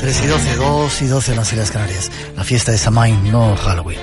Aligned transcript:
3 0.00 0.24
y 0.24 0.26
12, 0.26 0.56
2 0.56 1.02
y 1.02 1.06
12 1.06 1.30
en 1.30 1.36
las 1.36 1.52
Islas 1.52 1.70
Canarias. 1.70 2.10
La 2.36 2.42
fiesta 2.42 2.72
de 2.72 2.78
Samain, 2.78 3.30
no 3.30 3.54
Halloween. 3.56 4.00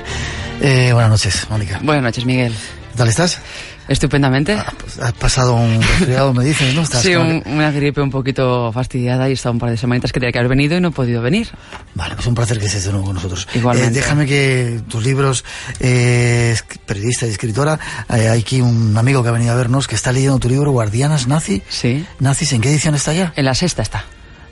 Eh, 0.61 0.91
buenas 0.93 1.11
noches, 1.11 1.47
Mónica. 1.49 1.79
Buenas 1.83 2.03
noches, 2.03 2.25
Miguel. 2.25 2.53
¿Qué 2.97 3.01
tal 3.01 3.09
estás? 3.09 3.39
Estupendamente. 3.87 4.53
Ah, 4.53 4.73
pues 4.75 4.97
has 4.97 5.13
pasado 5.13 5.53
un 5.53 5.79
resfriado, 5.79 6.33
me 6.33 6.43
dices, 6.43 6.73
¿no? 6.73 6.83
sí, 6.83 7.13
una 7.13 7.69
gripe 7.69 8.01
un 8.01 8.09
poquito 8.09 8.71
fastidiada 8.71 9.27
y 9.27 9.33
he 9.33 9.33
estado 9.35 9.53
un 9.53 9.59
par 9.59 9.69
de 9.69 9.77
semanitas 9.77 10.11
que 10.11 10.19
tenía 10.19 10.31
que 10.31 10.39
haber 10.39 10.49
venido 10.49 10.75
y 10.75 10.81
no 10.81 10.87
he 10.87 10.91
podido 10.91 11.21
venir. 11.21 11.47
Vale, 11.93 12.15
pues 12.15 12.25
un 12.25 12.33
placer 12.33 12.57
que 12.57 12.65
estés 12.65 12.85
de 12.85 12.93
nuevo 12.93 13.05
con 13.05 13.13
nosotros. 13.13 13.47
Igualmente. 13.53 13.99
Eh, 13.99 14.01
déjame 14.01 14.25
que 14.25 14.81
tus 14.89 15.03
libros, 15.03 15.45
eh, 15.79 16.55
periodista 16.87 17.27
y 17.27 17.29
escritora, 17.29 17.77
eh, 18.09 18.29
hay 18.29 18.39
aquí 18.39 18.61
un 18.61 18.97
amigo 18.97 19.21
que 19.21 19.29
ha 19.29 19.33
venido 19.33 19.53
a 19.53 19.55
vernos 19.55 19.87
que 19.87 19.93
está 19.93 20.11
leyendo 20.11 20.39
tu 20.39 20.49
libro 20.49 20.71
Guardianas 20.71 21.27
Nazi. 21.27 21.61
Sí. 21.69 22.03
Nazis, 22.19 22.51
¿en 22.53 22.61
qué 22.61 22.71
edición 22.71 22.95
está 22.95 23.13
ya? 23.13 23.31
En 23.35 23.45
la 23.45 23.53
sexta 23.53 23.83
está. 23.83 24.05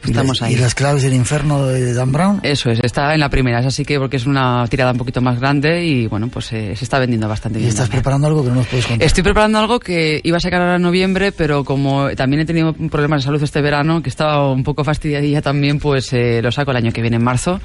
Estamos 0.06 0.42
¿Y 0.42 0.44
ahí. 0.46 0.54
¿Y 0.54 0.58
las 0.58 0.76
claves 0.76 1.04
del 1.04 1.14
infierno 1.14 1.66
de 1.68 1.94
Dan 1.94 2.12
Brown? 2.12 2.40
Eso 2.44 2.70
es, 2.70 2.80
está 2.84 3.14
en 3.14 3.20
la 3.20 3.30
primera, 3.30 3.60
es 3.60 3.66
así 3.66 3.86
que 3.86 3.98
porque 4.00 4.18
es 4.18 4.26
una 4.26 4.66
tirada 4.68 4.92
un 4.92 4.98
poquito 4.98 5.22
más 5.22 5.40
grande 5.40 5.86
y 5.86 6.08
bueno, 6.08 6.28
pues 6.30 6.52
eh, 6.54 6.76
se 6.76 6.84
está 6.84 7.00
vendiendo 7.00 7.28
bastante 7.28 7.60
¿Y 7.60 7.62
bien. 7.64 7.70
estás 7.70 7.86
también. 7.86 8.02
preparando 8.02 8.28
algo 8.28 8.44
que 8.44 8.50
no 8.50 8.56
nos 8.56 8.68
puedes 8.68 8.86
contar? 8.86 9.06
Estoy 9.06 9.24
preparando 9.24 9.60
algo 9.60 9.80
que 9.80 10.22
iba 10.24 10.38
a 10.38 10.40
sacar 10.40 10.62
ahora 10.62 10.76
en 10.76 10.82
noviembre, 10.82 11.32
pero 11.32 11.64
como 11.64 12.10
también 12.16 12.42
he 12.42 12.46
tenido 12.46 12.74
problemas 12.74 13.22
de 13.22 13.26
salud 13.26 13.42
este 13.44 13.62
verano, 13.62 14.02
que 14.04 14.10
estaba 14.10 14.52
un 14.52 14.64
poco 14.64 14.84
fastidiadilla 14.84 15.42
también, 15.42 15.80
pues 15.80 16.12
eh, 16.14 16.42
lo 16.42 16.52
saco 16.52 16.72
el 16.72 16.78
año 16.78 16.92
que 16.92 17.02
viene 17.02 17.18
en 17.18 17.24
marzo 17.24 17.60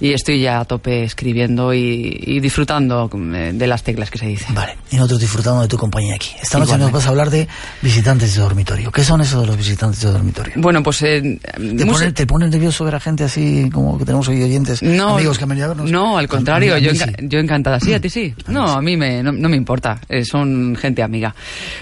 y 0.00 0.12
estoy 0.12 0.40
ya 0.40 0.60
a 0.60 0.64
tope 0.64 1.04
escribiendo 1.04 1.72
y, 1.74 2.18
y 2.26 2.40
disfrutando 2.40 3.10
eh, 3.34 3.52
de 3.54 3.66
las 3.66 3.82
teclas 3.82 4.10
que 4.10 4.18
se 4.18 4.26
dice. 4.26 4.46
Vale, 4.52 4.76
y 4.90 4.96
nosotros 4.96 5.20
disfrutando 5.20 5.62
de 5.62 5.68
tu 5.68 5.76
compañía 5.76 6.14
aquí. 6.14 6.30
Esta 6.42 6.58
noche 6.58 6.70
Igualmente. 6.70 6.92
nos 6.92 6.92
vas 6.92 7.06
a 7.06 7.08
hablar 7.10 7.30
de 7.30 7.48
visitantes 7.82 8.34
de 8.34 8.40
dormitorio. 8.40 8.90
¿Qué 8.92 9.04
son 9.04 9.20
esos 9.20 9.40
de 9.40 9.46
los 9.46 9.56
visitantes 9.56 10.00
de 10.02 10.10
dormitorio? 10.10 10.54
Bueno, 10.56 10.82
pues... 10.82 11.02
eh, 11.02 11.38
¿Te 11.84 11.90
ponen, 11.90 12.14
¿Te 12.14 12.26
ponen 12.26 12.50
nervioso 12.50 12.84
ver 12.84 12.94
a 12.94 13.00
gente 13.00 13.24
así 13.24 13.68
como 13.72 13.98
que 13.98 14.04
tenemos 14.04 14.28
hoy 14.28 14.42
oyentes, 14.42 14.82
No, 14.82 15.16
amigos 15.16 15.38
que 15.38 15.44
han 15.44 15.50
venido 15.50 15.66
a 15.66 15.68
vernos? 15.68 15.90
No, 15.90 16.18
al 16.18 16.28
contrario, 16.28 16.76
yo, 16.78 16.94
sí. 16.94 17.04
yo 17.20 17.38
encantada. 17.38 17.80
Sí, 17.80 17.92
a 17.92 18.00
ti 18.00 18.08
sí. 18.08 18.34
No, 18.48 18.68
a 18.68 18.82
mí 18.82 18.96
me, 18.96 19.22
no, 19.22 19.32
no 19.32 19.48
me 19.48 19.56
importa. 19.56 20.00
Eh, 20.08 20.24
son 20.24 20.76
gente 20.76 21.02
amiga. 21.02 21.34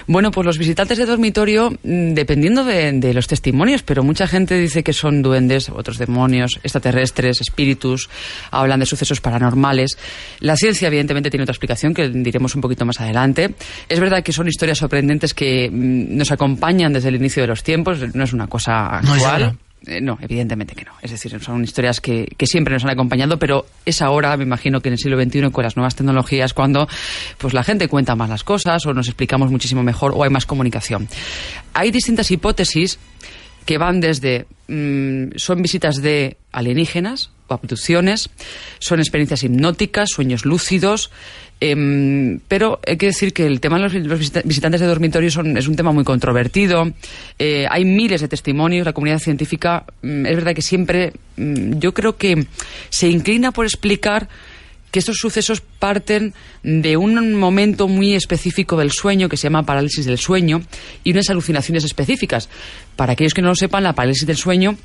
Bueno, 0.07 0.31
pues 0.31 0.45
los 0.45 0.57
visitantes 0.57 0.97
de 0.97 1.05
dormitorio, 1.05 1.71
mm, 1.71 2.13
dependiendo 2.13 2.63
de, 2.63 2.91
de 2.93 3.13
los 3.13 3.27
testimonios, 3.27 3.83
pero 3.83 4.03
mucha 4.03 4.27
gente 4.27 4.57
dice 4.57 4.83
que 4.83 4.93
son 4.93 5.21
duendes, 5.21 5.69
otros 5.69 5.97
demonios, 5.97 6.59
extraterrestres, 6.63 7.41
espíritus, 7.41 8.09
hablan 8.51 8.79
de 8.79 8.85
sucesos 8.85 9.21
paranormales. 9.21 9.97
La 10.39 10.55
ciencia, 10.55 10.87
evidentemente, 10.87 11.29
tiene 11.29 11.43
otra 11.43 11.53
explicación 11.53 11.93
que 11.93 12.09
diremos 12.09 12.55
un 12.55 12.61
poquito 12.61 12.85
más 12.85 12.99
adelante. 12.99 13.55
Es 13.87 13.99
verdad 13.99 14.23
que 14.23 14.33
son 14.33 14.47
historias 14.47 14.77
sorprendentes 14.79 15.33
que 15.33 15.69
mm, 15.69 16.17
nos 16.17 16.31
acompañan 16.31 16.93
desde 16.93 17.09
el 17.09 17.15
inicio 17.15 17.43
de 17.43 17.47
los 17.47 17.63
tiempos, 17.63 17.99
no 18.13 18.23
es 18.23 18.33
una 18.33 18.47
cosa 18.47 18.97
actual. 18.97 19.57
Eh, 19.87 19.99
no, 19.99 20.17
evidentemente 20.21 20.75
que 20.75 20.85
no. 20.85 20.91
Es 21.01 21.11
decir, 21.11 21.39
son 21.41 21.63
historias 21.63 22.01
que, 22.01 22.27
que 22.37 22.45
siempre 22.45 22.73
nos 22.73 22.83
han 22.83 22.91
acompañado, 22.91 23.39
pero 23.39 23.65
es 23.85 24.01
ahora, 24.01 24.37
me 24.37 24.43
imagino 24.43 24.79
que 24.79 24.89
en 24.89 24.93
el 24.93 24.99
siglo 24.99 25.21
XXI, 25.21 25.49
con 25.51 25.63
las 25.63 25.75
nuevas 25.75 25.95
tecnologías, 25.95 26.53
cuando 26.53 26.87
pues 27.37 27.53
la 27.53 27.63
gente 27.63 27.87
cuenta 27.87 28.15
más 28.15 28.29
las 28.29 28.43
cosas 28.43 28.85
o 28.85 28.93
nos 28.93 29.07
explicamos 29.07 29.49
muchísimo 29.49 29.81
mejor 29.81 30.13
o 30.15 30.23
hay 30.23 30.29
más 30.29 30.45
comunicación. 30.45 31.07
Hay 31.73 31.89
distintas 31.89 32.29
hipótesis 32.29 32.99
que 33.65 33.77
van 33.77 34.01
desde 34.01 34.45
mm, 34.67 35.35
son 35.35 35.61
visitas 35.61 36.01
de 36.01 36.37
alienígenas 36.51 37.31
abducciones, 37.53 38.29
son 38.79 38.99
experiencias 38.99 39.43
hipnóticas, 39.43 40.09
sueños 40.09 40.45
lúcidos, 40.45 41.11
em, 41.59 42.39
pero 42.47 42.79
hay 42.87 42.97
que 42.97 43.07
decir 43.07 43.33
que 43.33 43.45
el 43.45 43.59
tema 43.59 43.77
de 43.77 43.83
los, 43.83 43.93
los 43.93 44.19
visita- 44.19 44.41
visitantes 44.43 44.81
de 44.81 44.87
dormitorio 44.87 45.29
son- 45.29 45.57
es 45.57 45.67
un 45.67 45.75
tema 45.75 45.91
muy 45.91 46.03
controvertido. 46.03 46.91
Eh, 47.37 47.65
hay 47.69 47.85
miles 47.85 48.21
de 48.21 48.27
testimonios. 48.27 48.85
La 48.85 48.93
comunidad 48.93 49.19
científica 49.19 49.85
mm, 50.01 50.25
es 50.25 50.35
verdad 50.35 50.55
que 50.55 50.61
siempre 50.63 51.13
mm, 51.37 51.77
yo 51.79 51.93
creo 51.93 52.17
que 52.17 52.47
se 52.89 53.09
inclina 53.09 53.51
por 53.51 53.65
explicar 53.65 54.27
que 54.91 54.99
estos 54.99 55.17
sucesos 55.19 55.61
parten 55.61 56.33
de 56.63 56.97
un 56.97 57.35
momento 57.35 57.87
muy 57.87 58.13
específico 58.13 58.75
del 58.75 58.91
sueño 58.91 59.29
que 59.29 59.37
se 59.37 59.43
llama 59.43 59.63
parálisis 59.63 60.05
del 60.05 60.17
sueño 60.17 60.63
y 61.05 61.11
unas 61.11 61.29
alucinaciones 61.29 61.85
específicas. 61.85 62.49
Para 62.97 63.13
aquellos 63.13 63.33
que 63.33 63.41
no 63.41 63.47
lo 63.49 63.55
sepan, 63.55 63.83
la 63.83 63.93
parálisis 63.93 64.27
del 64.27 64.35
sueño 64.35 64.75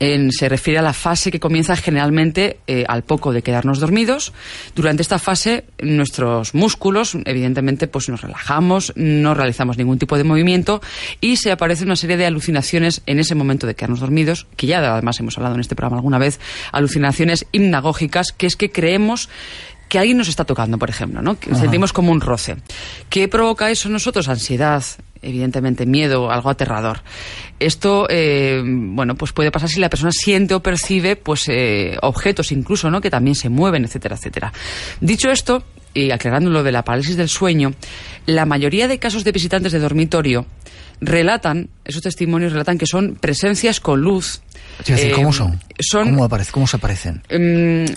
en- 0.00 0.32
se 0.32 0.48
refiere 0.48 0.78
a 0.78 0.82
la 0.82 0.92
fase 0.92 1.30
que 1.30 1.38
comienza 1.40 1.76
generalmente 1.76 2.58
eh, 2.66 2.84
al 2.88 3.02
poco 3.04 3.32
de 3.32 3.42
quedarnos 3.42 3.78
dormidos. 3.80 4.32
Durante 4.74 5.02
esta 5.02 5.18
fase, 5.18 5.64
nuestros 5.80 6.54
músculos, 6.54 7.16
evidentemente, 7.24 7.86
pues 7.86 8.08
nos 8.08 8.20
relajamos, 8.22 8.92
no 8.96 9.34
realizamos 9.34 9.76
ningún 9.78 9.98
tipo 9.98 10.16
de 10.16 10.24
movimiento 10.24 10.80
y 11.20 11.36
se 11.36 11.52
aparece 11.52 11.84
una 11.84 11.96
serie 11.96 12.16
de 12.16 12.26
alucinaciones 12.26 13.02
en 13.06 13.18
ese 13.18 13.34
momento 13.34 13.66
de 13.66 13.74
quedarnos 13.74 14.00
dormidos, 14.00 14.46
que 14.56 14.66
ya 14.66 14.78
además 14.92 15.20
hemos 15.20 15.36
hablado 15.38 15.54
en 15.54 15.60
este 15.60 15.74
programa 15.76 15.98
alguna 15.98 16.18
vez, 16.18 16.40
alucinaciones 16.72 17.46
hipnagógicas, 17.52 18.32
que 18.32 18.46
es 18.46 18.56
que 18.56 18.70
creemos 18.72 19.28
que 19.88 19.98
alguien 19.98 20.16
nos 20.18 20.28
está 20.28 20.44
tocando, 20.44 20.78
por 20.78 20.88
ejemplo, 20.90 21.22
¿no? 21.22 21.38
Que 21.38 21.54
sentimos 21.54 21.92
como 21.92 22.10
un 22.10 22.20
roce. 22.20 22.56
¿Qué 23.10 23.28
provoca 23.28 23.70
eso 23.70 23.88
en 23.88 23.92
nosotros? 23.92 24.28
Ansiedad, 24.28 24.82
evidentemente 25.24 25.86
miedo, 25.86 26.30
algo 26.30 26.50
aterrador. 26.50 27.02
Esto, 27.58 28.06
eh, 28.10 28.62
bueno, 28.64 29.14
pues 29.14 29.32
puede 29.32 29.50
pasar 29.50 29.68
si 29.68 29.80
la 29.80 29.88
persona 29.88 30.12
siente 30.12 30.54
o 30.54 30.60
percibe, 30.62 31.16
pues, 31.16 31.48
eh, 31.48 31.96
objetos 32.02 32.52
incluso, 32.52 32.90
¿no? 32.90 33.00
Que 33.00 33.10
también 33.10 33.34
se 33.34 33.48
mueven, 33.48 33.84
etcétera, 33.84 34.16
etcétera. 34.16 34.52
Dicho 35.00 35.30
esto, 35.30 35.64
y 35.94 36.10
aclarando 36.10 36.50
lo 36.50 36.62
de 36.62 36.72
la 36.72 36.82
parálisis 36.84 37.16
del 37.16 37.28
sueño, 37.28 37.72
la 38.26 38.46
mayoría 38.46 38.88
de 38.88 38.98
casos 38.98 39.24
de 39.24 39.32
visitantes 39.32 39.72
de 39.72 39.78
dormitorio 39.78 40.46
relatan, 41.00 41.68
esos 41.84 42.02
testimonios 42.02 42.52
relatan 42.52 42.78
que 42.78 42.86
son 42.86 43.16
presencias 43.16 43.80
con 43.80 44.00
luz. 44.00 44.42
Es 44.80 44.86
decir, 44.86 45.10
Eh, 45.10 45.14
¿Cómo 45.14 45.32
son? 45.32 45.60
Son 45.78 46.04
¿Cómo, 46.10 46.24
aparece, 46.24 46.52
¿Cómo 46.52 46.66
se 46.66 46.76
aparecen? 46.76 47.22
Mm, 47.30 47.92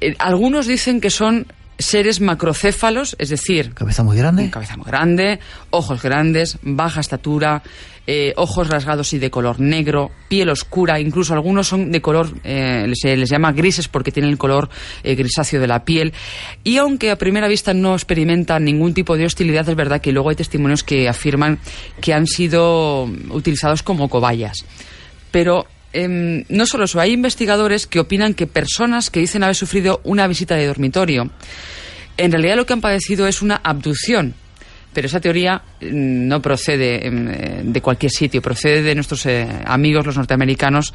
eh, 0.00 0.14
algunos 0.18 0.66
dicen 0.66 1.00
que 1.00 1.10
son 1.10 1.46
seres 1.78 2.20
macrocéfalos, 2.20 3.16
es 3.18 3.28
decir, 3.28 3.72
¿Cabeza 3.74 4.02
muy 4.02 4.16
grande? 4.16 4.50
cabeza 4.50 4.76
muy 4.76 4.86
grande, 4.86 5.40
ojos 5.70 6.02
grandes, 6.02 6.58
baja 6.62 7.00
estatura, 7.00 7.62
eh, 8.06 8.34
ojos 8.36 8.68
rasgados 8.68 9.12
y 9.14 9.18
de 9.18 9.30
color 9.30 9.60
negro, 9.60 10.10
piel 10.28 10.50
oscura, 10.50 11.00
incluso 11.00 11.32
algunos 11.32 11.66
son 11.66 11.90
de 11.90 12.02
color, 12.02 12.28
eh, 12.44 12.92
se 12.94 13.16
les 13.16 13.30
llama 13.30 13.52
grises 13.52 13.88
porque 13.88 14.12
tienen 14.12 14.30
el 14.30 14.38
color 14.38 14.68
eh, 15.02 15.14
grisáceo 15.14 15.60
de 15.60 15.66
la 15.66 15.84
piel. 15.84 16.12
Y 16.62 16.76
aunque 16.76 17.10
a 17.10 17.16
primera 17.16 17.48
vista 17.48 17.72
no 17.72 17.94
experimentan 17.94 18.64
ningún 18.64 18.92
tipo 18.92 19.16
de 19.16 19.24
hostilidad, 19.24 19.68
es 19.68 19.74
verdad 19.74 20.00
que 20.02 20.12
luego 20.12 20.28
hay 20.28 20.36
testimonios 20.36 20.84
que 20.84 21.08
afirman 21.08 21.58
que 22.00 22.12
han 22.12 22.26
sido 22.26 23.04
utilizados 23.30 23.82
como 23.82 24.08
cobayas. 24.08 24.64
Pero 25.30 25.66
em, 25.94 26.44
no 26.48 26.66
solo 26.66 26.84
eso, 26.84 27.00
hay 27.00 27.12
investigadores 27.12 27.86
que 27.86 28.00
opinan 28.00 28.34
que 28.34 28.46
personas 28.46 29.10
que 29.10 29.20
dicen 29.20 29.42
haber 29.42 29.56
sufrido 29.56 30.00
una 30.04 30.26
visita 30.26 30.54
de 30.56 30.66
dormitorio, 30.66 31.30
en 32.16 32.32
realidad 32.32 32.56
lo 32.56 32.66
que 32.66 32.72
han 32.72 32.80
padecido 32.80 33.26
es 33.26 33.42
una 33.42 33.56
abducción. 33.56 34.34
Pero 34.92 35.08
esa 35.08 35.20
teoría 35.20 35.62
mm, 35.80 36.28
no 36.28 36.40
procede 36.40 37.06
em, 37.06 37.28
eh, 37.28 37.60
de 37.64 37.80
cualquier 37.80 38.12
sitio, 38.12 38.42
procede 38.42 38.82
de 38.82 38.94
nuestros 38.94 39.26
eh, 39.26 39.48
amigos 39.64 40.06
los 40.06 40.16
norteamericanos 40.16 40.92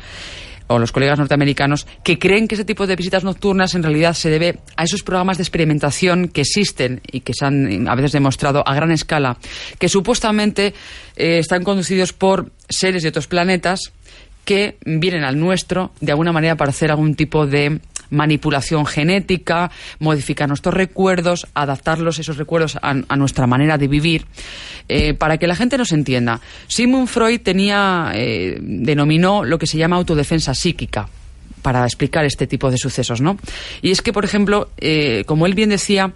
o 0.70 0.78
los 0.78 0.92
colegas 0.92 1.18
norteamericanos 1.18 1.88
que 2.04 2.20
creen 2.20 2.48
que 2.48 2.56
ese 2.56 2.64
tipo 2.64 2.86
de 2.86 2.96
visitas 2.96 3.24
nocturnas 3.24 3.74
en 3.74 3.82
realidad 3.82 4.14
se 4.14 4.30
debe 4.30 4.60
a 4.78 4.84
esos 4.84 5.02
programas 5.02 5.38
de 5.38 5.44
experimentación 5.44 6.28
que 6.28 6.42
existen 6.42 7.02
y 7.12 7.22
que 7.22 7.34
se 7.34 7.46
han 7.46 7.88
a 7.88 7.96
veces 7.96 8.12
demostrado 8.12 8.64
a 8.66 8.76
gran 8.76 8.92
escala, 8.92 9.38
que 9.80 9.90
supuestamente 9.90 10.74
eh, 11.16 11.40
están 11.40 11.64
conducidos 11.64 12.14
por 12.14 12.52
seres 12.70 13.02
de 13.02 13.10
otros 13.10 13.28
planetas 13.28 13.92
que 14.46 14.78
vienen 14.86 15.24
al 15.24 15.40
nuestro 15.40 15.92
de 16.02 16.12
alguna 16.12 16.32
manera 16.32 16.56
para 16.56 16.72
hacer 16.72 16.92
algún 16.92 17.16
tipo 17.16 17.46
de 17.46 17.80
manipulación 18.10 18.86
genética, 18.86 19.72
modificar 20.00 20.48
nuestros 20.48 20.74
recuerdos, 20.74 21.48
adaptarlos 21.54 22.20
esos 22.20 22.38
recuerdos 22.38 22.78
a, 22.82 22.94
nuestra 23.16 23.48
manera 23.48 23.78
de 23.78 23.88
vivir, 23.88 24.26
eh, 24.88 25.14
para 25.14 25.38
que 25.38 25.48
la 25.48 25.56
gente 25.56 25.78
nos 25.78 25.92
entienda. 25.92 26.42
Sigmund 26.68 27.08
Freud 27.08 27.42
tenía, 27.42 28.12
eh, 28.14 28.58
denominó 28.62 29.44
lo 29.44 29.60
que 29.60 29.68
se 29.68 29.78
llama 29.78 29.98
autodefensa 29.98 30.54
psíquica 30.54 31.08
para 31.62 31.84
explicar 31.84 32.26
este 32.26 32.48
tipo 32.48 32.72
de 32.72 32.78
sucesos, 32.78 33.22
¿no? 33.22 33.38
Y 33.82 33.92
es 33.92 34.02
que, 34.02 34.14
por 34.14 34.26
ejemplo, 34.26 34.70
eh, 34.78 35.24
como 35.26 35.46
él 35.46 35.54
bien 35.54 35.70
decía, 35.70 36.14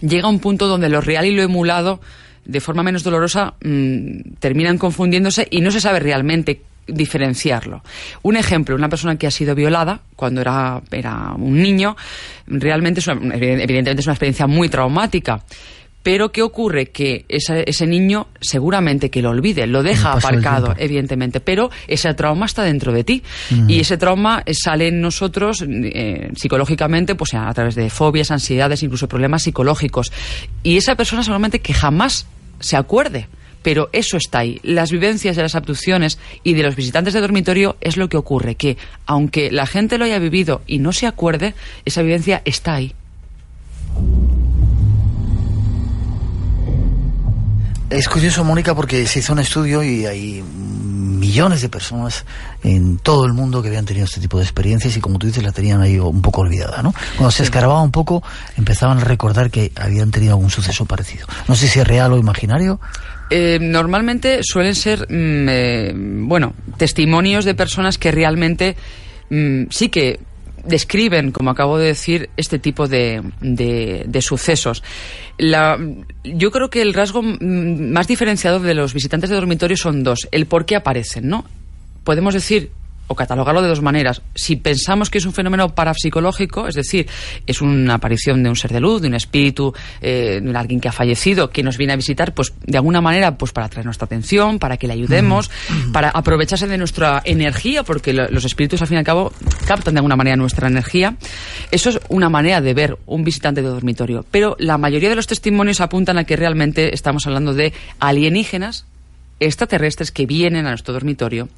llega 0.00 0.28
un 0.28 0.40
punto 0.40 0.66
donde 0.66 0.88
lo 0.88 1.00
real 1.00 1.26
y 1.26 1.34
lo 1.34 1.42
emulado, 1.42 2.00
de 2.44 2.60
forma 2.60 2.82
menos 2.82 3.04
dolorosa, 3.04 3.54
mm, 3.62 4.34
terminan 4.38 4.78
confundiéndose 4.78 5.46
y 5.50 5.60
no 5.60 5.70
se 5.70 5.80
sabe 5.80 6.00
realmente 6.00 6.62
diferenciarlo. 6.86 7.82
Un 8.22 8.36
ejemplo, 8.36 8.74
una 8.74 8.88
persona 8.88 9.16
que 9.16 9.26
ha 9.26 9.30
sido 9.30 9.54
violada 9.54 10.00
cuando 10.16 10.40
era, 10.40 10.82
era 10.90 11.32
un 11.36 11.62
niño, 11.62 11.96
realmente 12.46 13.00
es 13.00 13.08
evidentemente 13.08 14.00
es 14.00 14.06
una 14.06 14.14
experiencia 14.14 14.46
muy 14.46 14.68
traumática. 14.68 15.44
Pero 16.04 16.32
¿qué 16.32 16.42
ocurre? 16.42 16.90
Que 16.90 17.24
ese, 17.30 17.86
niño 17.86 18.26
seguramente 18.38 19.10
que 19.10 19.22
lo 19.22 19.30
olvide, 19.30 19.66
lo 19.66 19.82
deja 19.82 20.12
aparcado, 20.12 20.74
evidentemente, 20.76 21.40
pero 21.40 21.70
ese 21.88 22.12
trauma 22.12 22.44
está 22.44 22.62
dentro 22.62 22.92
de 22.92 23.04
ti. 23.04 23.22
Y 23.68 23.80
ese 23.80 23.96
trauma 23.96 24.44
sale 24.52 24.88
en 24.88 25.00
nosotros 25.00 25.64
eh, 25.66 26.30
psicológicamente, 26.36 27.14
pues 27.14 27.32
a 27.32 27.50
través 27.54 27.74
de 27.74 27.88
fobias, 27.88 28.30
ansiedades, 28.30 28.82
incluso 28.82 29.08
problemas 29.08 29.44
psicológicos. 29.44 30.12
Y 30.62 30.76
esa 30.76 30.94
persona 30.94 31.22
seguramente 31.22 31.60
que 31.60 31.72
jamás 31.72 32.26
se 32.60 32.76
acuerde 32.76 33.26
pero 33.64 33.88
eso 33.92 34.18
está 34.18 34.40
ahí. 34.40 34.60
Las 34.62 34.92
vivencias 34.92 35.34
de 35.34 35.42
las 35.42 35.56
abducciones 35.56 36.18
y 36.44 36.52
de 36.52 36.62
los 36.62 36.76
visitantes 36.76 37.14
de 37.14 37.20
dormitorio 37.20 37.76
es 37.80 37.96
lo 37.96 38.08
que 38.08 38.18
ocurre, 38.18 38.54
que 38.54 38.76
aunque 39.06 39.50
la 39.50 39.66
gente 39.66 39.98
lo 39.98 40.04
haya 40.04 40.18
vivido 40.20 40.60
y 40.66 40.78
no 40.78 40.92
se 40.92 41.06
acuerde, 41.06 41.54
esa 41.84 42.02
vivencia 42.02 42.42
está 42.44 42.74
ahí. 42.74 42.94
Es 47.88 48.08
curioso, 48.08 48.44
Mónica, 48.44 48.74
porque 48.74 49.06
se 49.06 49.20
hizo 49.20 49.32
un 49.32 49.38
estudio 49.38 49.82
y 49.82 50.04
hay 50.04 50.42
millones 50.42 51.62
de 51.62 51.70
personas 51.70 52.26
en 52.62 52.98
todo 52.98 53.24
el 53.24 53.32
mundo 53.32 53.62
que 53.62 53.68
habían 53.68 53.86
tenido 53.86 54.04
este 54.04 54.20
tipo 54.20 54.36
de 54.36 54.44
experiencias 54.44 54.94
y 54.96 55.00
como 55.00 55.18
tú 55.18 55.26
dices 55.26 55.42
la 55.42 55.52
tenían 55.52 55.80
ahí 55.80 55.98
un 55.98 56.20
poco 56.20 56.42
olvidada, 56.42 56.82
¿no? 56.82 56.92
Cuando 57.16 57.30
se 57.30 57.44
escarbaba 57.44 57.80
un 57.80 57.92
poco 57.92 58.22
empezaban 58.58 58.98
a 58.98 59.04
recordar 59.04 59.50
que 59.50 59.72
habían 59.76 60.10
tenido 60.10 60.34
algún 60.34 60.50
suceso 60.50 60.84
parecido. 60.84 61.26
No 61.48 61.54
sé 61.54 61.66
si 61.66 61.80
es 61.80 61.86
real 61.86 62.12
o 62.12 62.18
imaginario. 62.18 62.78
Eh, 63.30 63.58
normalmente 63.60 64.40
suelen 64.42 64.74
ser, 64.74 65.06
mm, 65.08 65.48
eh, 65.48 65.92
bueno, 65.94 66.54
testimonios 66.76 67.44
de 67.44 67.54
personas 67.54 67.98
que 67.98 68.10
realmente 68.10 68.76
mm, 69.30 69.64
sí 69.70 69.88
que 69.88 70.20
describen, 70.64 71.30
como 71.32 71.50
acabo 71.50 71.78
de 71.78 71.86
decir, 71.86 72.30
este 72.36 72.58
tipo 72.58 72.88
de, 72.88 73.22
de, 73.40 74.22
sucesos. 74.22 74.82
yo 75.38 76.50
creo 76.50 76.70
que 76.70 76.82
el 76.82 76.94
rasgo 76.94 77.22
mm, 77.22 77.92
más 77.92 78.06
diferenciado 78.06 78.60
de 78.60 78.74
los 78.74 78.94
visitantes 78.94 79.30
de 79.30 79.36
dormitorio 79.36 79.76
son 79.76 80.02
dos. 80.02 80.28
El 80.30 80.46
por 80.46 80.64
qué 80.64 80.76
aparecen, 80.76 81.28
¿no? 81.28 81.44
Podemos 82.02 82.34
decir 82.34 82.70
o 83.06 83.14
catalogarlo 83.14 83.62
de 83.62 83.68
dos 83.68 83.82
maneras. 83.82 84.22
Si 84.34 84.56
pensamos 84.56 85.10
que 85.10 85.18
es 85.18 85.26
un 85.26 85.32
fenómeno 85.32 85.74
parapsicológico, 85.74 86.68
es 86.68 86.74
decir, 86.74 87.06
es 87.46 87.60
una 87.60 87.94
aparición 87.94 88.42
de 88.42 88.48
un 88.48 88.56
ser 88.56 88.72
de 88.72 88.80
luz, 88.80 89.02
de 89.02 89.08
un 89.08 89.14
espíritu, 89.14 89.74
eh, 90.00 90.40
de 90.42 90.56
alguien 90.56 90.80
que 90.80 90.88
ha 90.88 90.92
fallecido, 90.92 91.50
que 91.50 91.62
nos 91.62 91.76
viene 91.76 91.92
a 91.92 91.96
visitar, 91.96 92.32
pues 92.34 92.52
de 92.64 92.78
alguna 92.78 93.00
manera, 93.00 93.36
pues 93.36 93.52
para 93.52 93.66
atraer 93.66 93.84
nuestra 93.84 94.06
atención, 94.06 94.58
para 94.58 94.76
que 94.76 94.86
le 94.86 94.94
ayudemos, 94.94 95.50
mm. 95.68 95.92
para 95.92 96.10
aprovecharse 96.10 96.66
de 96.66 96.78
nuestra 96.78 97.22
energía, 97.24 97.82
porque 97.82 98.12
los 98.12 98.44
espíritus 98.44 98.80
al 98.80 98.88
fin 98.88 98.96
y 98.96 98.98
al 98.98 99.04
cabo 99.04 99.32
captan 99.66 99.94
de 99.94 99.98
alguna 99.98 100.16
manera 100.16 100.36
nuestra 100.36 100.68
energía. 100.68 101.16
Eso 101.70 101.90
es 101.90 102.00
una 102.08 102.28
manera 102.28 102.60
de 102.60 102.74
ver 102.74 102.98
un 103.06 103.24
visitante 103.24 103.62
de 103.62 103.68
dormitorio. 103.68 104.24
Pero 104.30 104.56
la 104.58 104.78
mayoría 104.78 105.08
de 105.08 105.16
los 105.16 105.26
testimonios 105.26 105.80
apuntan 105.80 106.18
a 106.18 106.24
que 106.24 106.36
realmente 106.36 106.94
estamos 106.94 107.26
hablando 107.26 107.54
de 107.54 107.72
alienígenas 107.98 108.86
extraterrestres 109.40 110.10
que 110.10 110.26
vienen 110.26 110.66
a 110.66 110.70
nuestro 110.70 110.94
dormitorio 110.94 111.48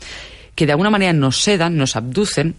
que 0.57 0.67
de 0.67 0.73
alguna 0.73 0.91
manera 0.91 1.13
nos 1.13 1.41
sedan, 1.41 1.77
nos 1.77 1.95
abducen. 1.95 2.57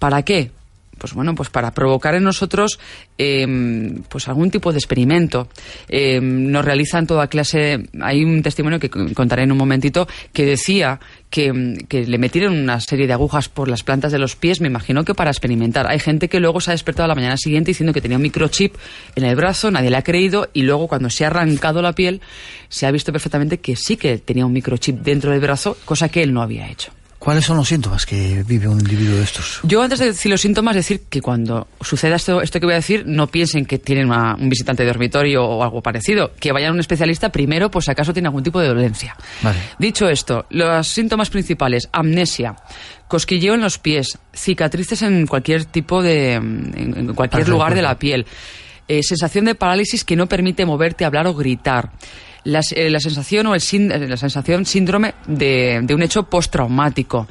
¿Para 0.00 0.22
qué? 0.22 0.50
pues 0.98 1.12
bueno, 1.12 1.34
pues 1.34 1.50
para 1.50 1.72
provocar 1.72 2.14
en 2.14 2.24
nosotros 2.24 2.78
em, 3.18 4.02
pues 4.08 4.28
algún 4.28 4.50
tipo 4.50 4.72
de 4.72 4.78
experimento. 4.78 5.48
Em, 5.88 6.50
nos 6.50 6.64
realizan 6.64 7.06
toda 7.06 7.26
clase. 7.28 7.78
Hay 8.00 8.24
un 8.24 8.42
testimonio 8.42 8.80
que 8.80 8.88
contaré 8.90 9.42
en 9.42 9.52
un 9.52 9.58
momentito 9.58 10.08
que 10.32 10.46
decía 10.46 10.98
que, 11.28 11.52
le 11.90 12.18
metieron 12.18 12.58
una 12.58 12.80
serie 12.80 13.06
de 13.06 13.12
agujas 13.12 13.48
por 13.48 13.68
las 13.68 13.82
plantas 13.82 14.10
de 14.12 14.18
los 14.18 14.36
pies, 14.36 14.60
me 14.60 14.68
imagino 14.68 15.04
que 15.04 15.14
para 15.14 15.30
experimentar. 15.30 15.86
Hay 15.86 15.98
gente 15.98 16.28
que 16.28 16.40
luego 16.40 16.60
se 16.60 16.70
ha 16.70 16.74
despertado 16.74 17.04
a 17.04 17.08
la 17.08 17.14
mañana 17.14 17.36
siguiente 17.36 17.70
diciendo 17.70 17.92
que 17.92 18.00
tenía 18.00 18.16
un 18.16 18.22
microchip 18.22 18.74
en 19.16 19.24
el 19.24 19.36
brazo, 19.36 19.70
nadie 19.70 19.90
le 19.90 19.96
ha 19.96 20.02
creído 20.02 20.48
y 20.54 20.62
luego 20.62 20.88
cuando 20.88 21.10
se 21.10 21.24
ha 21.24 21.28
arrancado 21.28 21.82
la 21.82 21.92
piel 21.92 22.20
se 22.68 22.86
ha 22.86 22.90
visto 22.90 23.12
perfectamente 23.12 23.58
que 23.58 23.76
sí 23.76 23.96
que 23.96 24.18
tenía 24.18 24.46
un 24.46 24.52
microchip 24.52 24.96
dentro 25.02 25.30
del 25.30 25.40
brazo, 25.40 25.76
cosa 25.84 26.08
que 26.08 26.22
él 26.22 26.32
no 26.32 26.42
había 26.42 26.70
hecho. 26.70 26.90
¿Cuáles 27.26 27.44
son 27.44 27.56
los 27.56 27.66
síntomas 27.66 28.06
que 28.06 28.44
vive 28.46 28.68
un 28.68 28.78
individuo 28.78 29.16
de 29.16 29.24
estos? 29.24 29.58
Yo 29.64 29.82
antes 29.82 29.98
de 29.98 30.06
decir 30.06 30.30
los 30.30 30.40
síntomas, 30.40 30.76
decir 30.76 31.06
que 31.10 31.20
cuando 31.20 31.66
suceda 31.80 32.14
esto, 32.14 32.40
esto 32.40 32.60
que 32.60 32.66
voy 32.66 32.74
a 32.74 32.76
decir, 32.76 33.02
no 33.04 33.26
piensen 33.26 33.66
que 33.66 33.80
tienen 33.80 34.08
un 34.12 34.48
visitante 34.48 34.84
de 34.84 34.90
dormitorio 34.90 35.44
o 35.44 35.60
algo 35.64 35.82
parecido. 35.82 36.30
Que 36.38 36.52
vayan 36.52 36.70
a 36.70 36.74
un 36.74 36.78
especialista 36.78 37.30
primero, 37.30 37.68
pues 37.68 37.88
acaso 37.88 38.12
tiene 38.12 38.28
algún 38.28 38.44
tipo 38.44 38.60
de 38.60 38.68
dolencia. 38.68 39.16
Dicho 39.76 40.08
esto, 40.08 40.46
los 40.50 40.86
síntomas 40.86 41.28
principales, 41.28 41.88
amnesia, 41.90 42.54
cosquilleo 43.08 43.54
en 43.54 43.62
los 43.62 43.78
pies, 43.78 44.20
cicatrices 44.32 45.02
en 45.02 45.26
cualquier 45.26 45.64
tipo 45.64 46.04
de, 46.04 46.34
en 46.34 47.12
cualquier 47.12 47.48
lugar 47.48 47.74
de 47.74 47.82
la 47.82 47.98
piel, 47.98 48.24
eh, 48.86 49.02
sensación 49.02 49.46
de 49.46 49.56
parálisis 49.56 50.04
que 50.04 50.14
no 50.14 50.28
permite 50.28 50.64
moverte, 50.64 51.04
hablar 51.04 51.26
o 51.26 51.34
gritar, 51.34 51.90
eh, 52.46 52.90
la, 52.90 53.00
sensación 53.00 53.46
o 53.48 53.54
el 53.54 53.62
eh, 53.72 54.08
la 54.08 54.16
sensación 54.16 54.64
síndrome 54.64 55.14
de, 55.26 55.84
un 55.90 56.02
hecho 56.02 56.24
postraumático. 56.24 57.26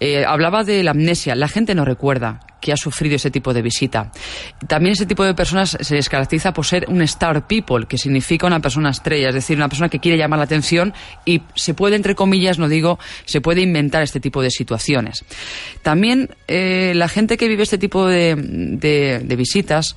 Eh, 0.00 0.24
hablaba 0.26 0.64
de 0.64 0.82
la 0.82 0.90
amnesia. 0.90 1.34
La 1.36 1.48
gente 1.48 1.74
no 1.74 1.84
recuerda 1.84 2.40
que 2.60 2.72
ha 2.72 2.76
sufrido 2.76 3.14
ese 3.14 3.30
tipo 3.30 3.54
de 3.54 3.62
visita. 3.62 4.10
También 4.66 4.94
ese 4.94 5.06
tipo 5.06 5.24
de 5.24 5.34
personas 5.34 5.78
se 5.80 5.94
les 5.94 6.08
caracteriza 6.08 6.52
por 6.52 6.66
ser 6.66 6.86
un 6.88 7.00
star 7.02 7.46
people, 7.46 7.86
que 7.86 7.96
significa 7.96 8.46
una 8.46 8.60
persona 8.60 8.90
estrella, 8.90 9.28
es 9.28 9.34
decir, 9.36 9.56
una 9.56 9.68
persona 9.68 9.88
que 9.88 10.00
quiere 10.00 10.18
llamar 10.18 10.38
la 10.40 10.46
atención 10.46 10.92
y 11.24 11.42
se 11.54 11.74
puede, 11.74 11.94
entre 11.94 12.16
comillas, 12.16 12.58
no 12.58 12.68
digo, 12.68 12.98
se 13.24 13.40
puede 13.40 13.60
inventar 13.60 14.02
este 14.02 14.18
tipo 14.18 14.42
de 14.42 14.50
situaciones. 14.50 15.24
También 15.82 16.30
la 16.48 17.08
gente 17.08 17.36
que 17.36 17.46
vive 17.46 17.62
este 17.62 17.78
tipo 17.78 18.06
de, 18.06 18.34
de 18.34 19.36
visitas 19.36 19.94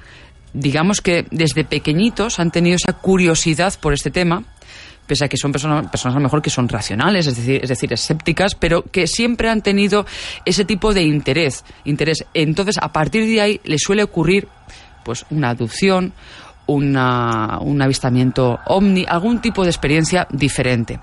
digamos 0.53 1.01
que 1.01 1.25
desde 1.31 1.63
pequeñitos 1.63 2.39
han 2.39 2.51
tenido 2.51 2.75
esa 2.75 2.93
curiosidad 2.93 3.73
por 3.79 3.93
este 3.93 4.11
tema 4.11 4.43
pese 5.09 5.25
a 5.25 5.27
que 5.27 5.37
son 5.37 5.51
personas, 5.51 5.89
a 6.05 6.09
lo 6.09 6.19
mejor 6.19 6.39
que 6.39 6.51
son 6.51 6.69
racionales, 6.69 7.25
es 7.25 7.35
decir, 7.35 7.59
es 7.63 7.69
decir, 7.69 7.91
escépticas, 7.91 8.53
pero 8.53 8.83
que 8.83 9.07
siempre 9.07 9.49
han 9.49 9.63
tenido 9.63 10.05
ese 10.45 10.65
tipo 10.65 10.93
de 10.93 11.01
interés, 11.01 11.65
interés. 11.83 12.25
Entonces, 12.35 12.77
a 12.79 12.93
partir 12.93 13.25
de 13.25 13.41
ahí 13.41 13.59
les 13.63 13.81
suele 13.81 14.03
ocurrir 14.03 14.47
pues 15.03 15.25
una 15.31 15.49
aducción 15.49 16.13
una, 16.69 17.57
un 17.61 17.81
avistamiento 17.81 18.59
ovni, 18.65 19.05
algún 19.07 19.41
tipo 19.41 19.63
de 19.63 19.69
experiencia 19.69 20.27
diferente. 20.31 20.99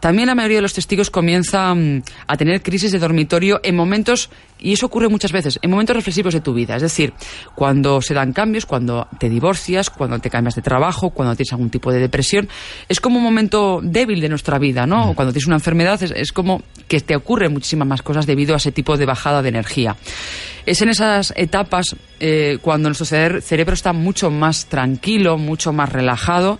También 0.00 0.28
la 0.28 0.34
mayoría 0.34 0.58
de 0.58 0.62
los 0.62 0.74
testigos 0.74 1.10
comienzan 1.10 2.04
a 2.26 2.36
tener 2.36 2.62
crisis 2.62 2.92
de 2.92 2.98
dormitorio 2.98 3.60
en 3.64 3.74
momentos, 3.74 4.30
y 4.60 4.72
eso 4.72 4.86
ocurre 4.86 5.08
muchas 5.08 5.32
veces, 5.32 5.58
en 5.60 5.70
momentos 5.70 5.96
reflexivos 5.96 6.34
de 6.34 6.40
tu 6.40 6.54
vida. 6.54 6.76
Es 6.76 6.82
decir, 6.82 7.12
cuando 7.54 8.00
se 8.00 8.14
dan 8.14 8.32
cambios, 8.32 8.64
cuando 8.64 9.08
te 9.18 9.28
divorcias, 9.28 9.90
cuando 9.90 10.18
te 10.20 10.30
cambias 10.30 10.54
de 10.54 10.62
trabajo, 10.62 11.10
cuando 11.10 11.34
tienes 11.34 11.52
algún 11.52 11.70
tipo 11.70 11.92
de 11.92 11.98
depresión. 11.98 12.48
Es 12.88 13.00
como 13.00 13.18
un 13.18 13.24
momento 13.24 13.80
débil 13.82 14.20
de 14.20 14.28
nuestra 14.28 14.58
vida, 14.58 14.86
¿no? 14.86 15.14
Cuando 15.14 15.32
tienes 15.32 15.46
una 15.46 15.56
enfermedad, 15.56 16.00
es, 16.02 16.12
es 16.12 16.32
como 16.32 16.62
que 16.86 17.00
te 17.00 17.16
ocurren 17.16 17.52
muchísimas 17.52 17.88
más 17.88 18.02
cosas 18.02 18.26
debido 18.26 18.54
a 18.54 18.58
ese 18.58 18.72
tipo 18.72 18.96
de 18.96 19.06
bajada 19.06 19.42
de 19.42 19.48
energía. 19.48 19.96
Es 20.68 20.82
en 20.82 20.90
esas 20.90 21.32
etapas 21.34 21.96
eh, 22.20 22.58
cuando 22.60 22.90
nuestro 22.90 23.06
cerebro 23.06 23.72
está 23.72 23.94
mucho 23.94 24.30
más 24.30 24.66
tranquilo, 24.66 25.07
mucho 25.38 25.72
más 25.72 25.90
relajado 25.90 26.58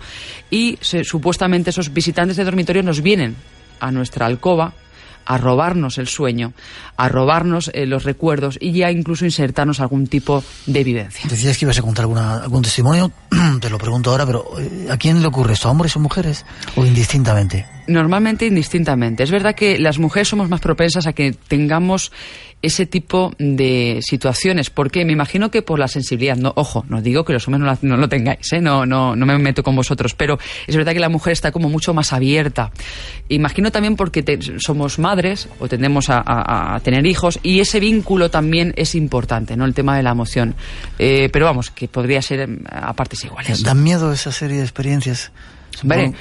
y 0.49 0.77
supuestamente 0.81 1.69
esos 1.69 1.93
visitantes 1.93 2.37
de 2.37 2.43
dormitorio 2.43 2.83
nos 2.83 3.01
vienen 3.01 3.35
a 3.79 3.91
nuestra 3.91 4.25
alcoba 4.25 4.73
a 5.25 5.37
robarnos 5.37 5.99
el 5.99 6.07
sueño, 6.07 6.53
a 6.97 7.07
robarnos 7.07 7.69
eh, 7.75 7.85
los 7.85 8.03
recuerdos 8.03 8.57
y 8.59 8.71
ya 8.71 8.89
incluso 8.89 9.25
insertarnos 9.25 9.79
algún 9.79 10.07
tipo 10.07 10.43
de 10.65 10.83
vivencia. 10.83 11.29
Decías 11.29 11.55
que 11.55 11.65
ibas 11.65 11.77
a 11.77 11.83
contar 11.83 12.03
alguna, 12.03 12.41
algún 12.41 12.63
testimonio, 12.63 13.11
te 13.61 13.69
lo 13.69 13.77
pregunto 13.77 14.09
ahora, 14.09 14.25
pero 14.25 14.59
eh, 14.59 14.87
¿a 14.89 14.97
quién 14.97 15.21
le 15.21 15.27
ocurre 15.27 15.53
esto? 15.53 15.67
¿A 15.67 15.71
hombres 15.71 15.95
o 15.95 15.99
mujeres? 15.99 16.45
¿O 16.75 16.83
indistintamente? 16.83 17.67
Normalmente 17.89 18.45
indistintamente. 18.45 19.23
Es 19.23 19.31
verdad 19.31 19.55
que 19.55 19.79
las 19.79 19.99
mujeres 19.99 20.27
somos 20.27 20.49
más 20.49 20.61
propensas 20.61 21.07
a 21.07 21.13
que 21.13 21.33
tengamos 21.33 22.11
ese 22.61 22.85
tipo 22.85 23.33
de 23.37 23.99
situaciones. 24.01 24.69
porque 24.69 25.05
Me 25.05 25.13
imagino 25.13 25.49
que 25.51 25.61
por 25.61 25.79
la 25.79 25.87
sensibilidad. 25.87 26.35
No, 26.35 26.53
ojo, 26.55 26.85
no 26.89 27.01
digo 27.01 27.23
que 27.23 27.33
los 27.33 27.47
hombres 27.47 27.81
no, 27.81 27.97
lo 27.97 28.09
tengáis, 28.09 28.51
¿eh? 28.53 28.61
no, 28.61 28.85
no, 28.85 29.15
no 29.15 29.25
me 29.25 29.37
meto 29.37 29.63
con 29.63 29.75
vosotros, 29.75 30.13
pero 30.13 30.37
es 30.67 30.75
verdad 30.75 30.93
que 30.93 30.99
la 30.99 31.09
mujer 31.09 31.33
está 31.33 31.51
como 31.51 31.69
mucho 31.69 31.93
más 31.93 32.13
abierta. 32.13 32.71
Imagino 33.29 33.71
también 33.71 33.95
porque 33.95 34.39
somos 34.59 34.99
madres 34.99 35.47
o 35.59 35.67
tendemos 35.67 36.07
a, 36.09 36.79
tener 36.83 37.05
hijos 37.05 37.39
y 37.43 37.59
ese 37.59 37.79
vínculo 37.79 38.29
también 38.29 38.73
es 38.75 38.95
importante, 38.95 39.55
¿no? 39.55 39.65
El 39.65 39.73
tema 39.73 39.95
de 39.95 40.03
la 40.03 40.11
emoción. 40.11 40.55
Eh, 40.97 41.29
pero 41.31 41.45
vamos, 41.45 41.71
que 41.71 41.87
podría 41.87 42.21
ser 42.21 42.41
em, 42.41 42.59
a 42.69 42.93
partes 42.93 43.23
iguales. 43.23 43.63
¿Dan 43.63 43.83
miedo 43.83 44.11
esa 44.11 44.31
serie 44.31 44.57
de 44.57 44.63
experiencias? 44.63 45.31
Vale. 45.83 46.13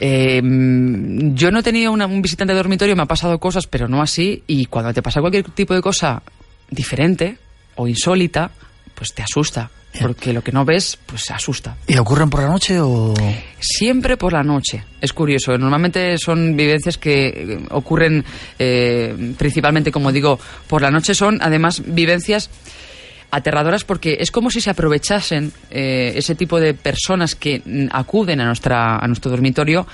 Eh, 0.00 0.40
yo 0.42 1.50
no 1.50 1.58
he 1.58 1.62
tenido 1.62 1.92
un 1.92 2.22
visitante 2.22 2.52
de 2.52 2.58
dormitorio, 2.58 2.96
me 2.96 3.02
ha 3.02 3.06
pasado 3.06 3.38
cosas, 3.38 3.66
pero 3.66 3.88
no 3.88 4.02
así. 4.02 4.42
Y 4.46 4.66
cuando 4.66 4.92
te 4.92 5.02
pasa 5.02 5.20
cualquier 5.20 5.44
tipo 5.50 5.74
de 5.74 5.80
cosa 5.80 6.22
diferente 6.70 7.38
o 7.76 7.86
insólita, 7.86 8.50
pues 8.94 9.12
te 9.14 9.22
asusta. 9.22 9.70
porque 10.00 10.32
lo 10.32 10.42
que 10.42 10.52
no 10.52 10.64
ves, 10.64 10.98
pues 11.06 11.30
asusta. 11.30 11.76
¿Y 11.86 11.96
ocurren 11.96 12.28
por 12.28 12.42
la 12.42 12.48
noche 12.48 12.80
o...? 12.80 13.14
Siempre 13.58 14.16
por 14.16 14.32
la 14.32 14.42
noche. 14.42 14.84
Es 15.00 15.12
curioso. 15.12 15.56
Normalmente 15.56 16.18
son 16.18 16.56
vivencias 16.56 16.98
que 16.98 17.28
eh, 17.28 17.66
ocurren 17.70 18.24
eh, 18.58 19.34
principalmente, 19.38 19.90
como 19.90 20.12
digo, 20.12 20.38
por 20.66 20.82
la 20.82 20.90
noche. 20.90 21.14
Son, 21.14 21.38
además, 21.40 21.82
vivencias 21.86 22.50
aterradoras 23.30 23.84
porque 23.84 24.18
es 24.20 24.30
como 24.30 24.50
si 24.50 24.60
se 24.60 24.70
aprovechasen 24.70 25.52
eh, 25.70 26.12
ese 26.16 26.34
tipo 26.34 26.60
de 26.60 26.74
personas 26.74 27.34
que 27.34 27.62
mm, 27.64 27.86
acuden 27.90 28.40
a, 28.40 28.46
nuestra, 28.46 28.98
a 28.98 29.06
nuestro 29.06 29.30
dormitorio 29.30 29.86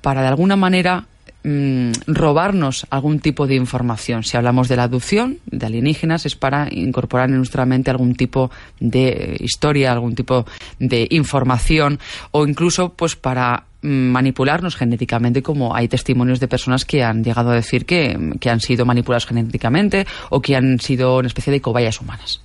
para, 0.00 0.22
de 0.22 0.28
alguna 0.28 0.56
manera, 0.56 1.04
Mm, 1.44 1.92
robarnos 2.08 2.86
algún 2.90 3.20
tipo 3.20 3.46
de 3.46 3.54
información. 3.54 4.24
Si 4.24 4.36
hablamos 4.36 4.68
de 4.68 4.74
la 4.74 4.82
aducción 4.82 5.38
de 5.46 5.64
alienígenas 5.64 6.26
es 6.26 6.34
para 6.34 6.68
incorporar 6.70 7.30
en 7.30 7.36
nuestra 7.36 7.64
mente 7.64 7.92
algún 7.92 8.16
tipo 8.16 8.50
de 8.80 9.36
historia, 9.38 9.92
algún 9.92 10.16
tipo 10.16 10.46
de 10.80 11.06
información 11.10 12.00
o 12.32 12.44
incluso 12.44 12.92
pues 12.92 13.14
para 13.14 13.64
mm, 13.82 13.88
manipularnos 13.88 14.74
genéticamente 14.74 15.40
como 15.42 15.76
hay 15.76 15.86
testimonios 15.86 16.40
de 16.40 16.48
personas 16.48 16.84
que 16.84 17.04
han 17.04 17.22
llegado 17.22 17.50
a 17.50 17.54
decir 17.54 17.86
que, 17.86 18.34
que 18.40 18.50
han 18.50 18.60
sido 18.60 18.84
manipulados 18.84 19.26
genéticamente 19.26 20.06
o 20.30 20.42
que 20.42 20.56
han 20.56 20.80
sido 20.80 21.18
una 21.18 21.28
especie 21.28 21.52
de 21.52 21.60
cobayas 21.60 22.00
humanas. 22.00 22.42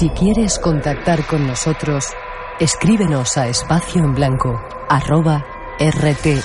Si 0.00 0.08
quieres 0.08 0.58
contactar 0.58 1.26
con 1.26 1.46
nosotros, 1.46 2.06
escríbenos 2.58 3.36
a 3.36 3.48
espacio 3.48 4.02
en 4.02 4.14
blanco 4.14 4.58
arroba 4.88 5.44
rtve.es. 5.78 6.40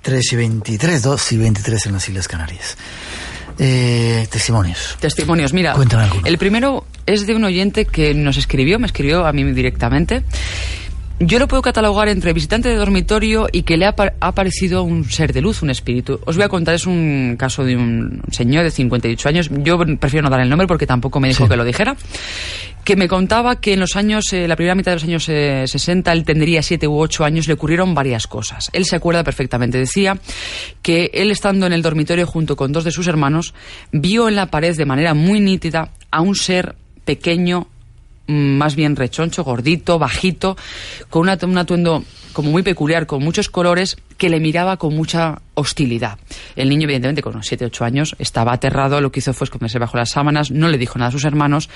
Tres 0.00 0.32
y 0.32 0.36
23, 0.36 1.02
2 1.02 1.32
y 1.32 1.36
23 1.36 1.86
en 1.86 1.92
las 1.92 2.08
Islas 2.08 2.26
Canarias. 2.26 2.78
Eh, 3.58 4.26
testimonios. 4.30 4.96
Testimonios, 5.00 5.52
mira. 5.52 5.76
El 6.24 6.38
primero 6.38 6.86
es 7.04 7.26
de 7.26 7.34
un 7.34 7.44
oyente 7.44 7.84
que 7.84 8.14
nos 8.14 8.38
escribió, 8.38 8.78
me 8.78 8.86
escribió 8.86 9.26
a 9.26 9.34
mí 9.34 9.44
directamente 9.52 10.24
yo 11.20 11.38
lo 11.38 11.48
puedo 11.48 11.62
catalogar 11.62 12.08
entre 12.08 12.32
visitante 12.32 12.68
de 12.68 12.76
dormitorio 12.76 13.48
y 13.50 13.62
que 13.62 13.76
le 13.76 13.86
ha, 13.86 13.94
aparecido 14.20 14.84
un 14.84 15.04
ser 15.04 15.32
de 15.32 15.40
luz, 15.40 15.62
un 15.62 15.70
espíritu. 15.70 16.20
Os 16.24 16.36
voy 16.36 16.44
a 16.44 16.48
contar, 16.48 16.74
es 16.74 16.86
un 16.86 17.36
caso 17.38 17.64
de 17.64 17.76
un 17.76 18.22
señor 18.30 18.64
de 18.64 18.70
58 18.70 19.28
años, 19.28 19.50
yo 19.50 19.78
prefiero 19.98 20.22
no 20.22 20.30
dar 20.30 20.40
el 20.40 20.48
nombre 20.48 20.68
porque 20.68 20.86
tampoco 20.86 21.18
me 21.18 21.28
dijo 21.28 21.48
que 21.48 21.56
lo 21.56 21.64
dijera, 21.64 21.96
que 22.84 22.96
me 22.96 23.08
contaba 23.08 23.60
que 23.60 23.72
en 23.72 23.80
los 23.80 23.96
años, 23.96 24.32
eh, 24.32 24.46
la 24.46 24.56
primera 24.56 24.74
mitad 24.74 24.92
de 24.92 24.96
los 24.96 25.04
años 25.04 25.24
60, 25.24 26.10
eh, 26.10 26.14
él 26.14 26.24
tendría 26.24 26.62
7 26.62 26.86
u 26.86 26.98
8 26.98 27.24
años, 27.24 27.48
le 27.48 27.54
ocurrieron 27.54 27.94
varias 27.94 28.26
cosas. 28.26 28.70
Él 28.72 28.84
se 28.84 28.96
acuerda 28.96 29.24
perfectamente, 29.24 29.76
decía 29.76 30.18
que 30.82 31.10
él 31.12 31.30
estando 31.30 31.66
en 31.66 31.72
el 31.72 31.82
dormitorio 31.82 32.26
junto 32.26 32.56
con 32.56 32.72
dos 32.72 32.84
de 32.84 32.92
sus 32.92 33.08
hermanos, 33.08 33.54
vio 33.92 34.28
en 34.28 34.36
la 34.36 34.46
pared 34.46 34.76
de 34.76 34.86
manera 34.86 35.14
muy 35.14 35.40
nítida 35.40 35.90
a 36.10 36.20
un 36.20 36.36
ser 36.36 36.76
pequeño, 37.04 37.66
más 38.28 38.76
bien 38.76 38.94
rechoncho, 38.94 39.42
gordito, 39.42 39.98
bajito, 39.98 40.56
con 41.10 41.22
un 41.22 41.58
atuendo 41.58 42.04
como 42.32 42.52
muy 42.52 42.62
peculiar, 42.62 43.06
con 43.06 43.24
muchos 43.24 43.48
colores, 43.48 43.96
que 44.16 44.28
le 44.28 44.38
miraba 44.38 44.76
con 44.76 44.94
mucha 44.94 45.40
hostilidad. 45.54 46.18
El 46.54 46.68
niño, 46.68 46.84
evidentemente, 46.84 47.22
con 47.22 47.32
unos 47.34 47.46
7, 47.46 47.64
8 47.64 47.84
años, 47.84 48.14
estaba 48.20 48.52
aterrado, 48.52 49.00
lo 49.00 49.10
que 49.10 49.18
hizo 49.18 49.32
fue 49.32 49.46
esconderse 49.46 49.80
bajo 49.80 49.96
las 49.96 50.10
sábanas, 50.10 50.52
no 50.52 50.68
le 50.68 50.78
dijo 50.78 50.98
nada 50.98 51.08
a 51.08 51.12
sus 51.12 51.24
hermanos, 51.24 51.68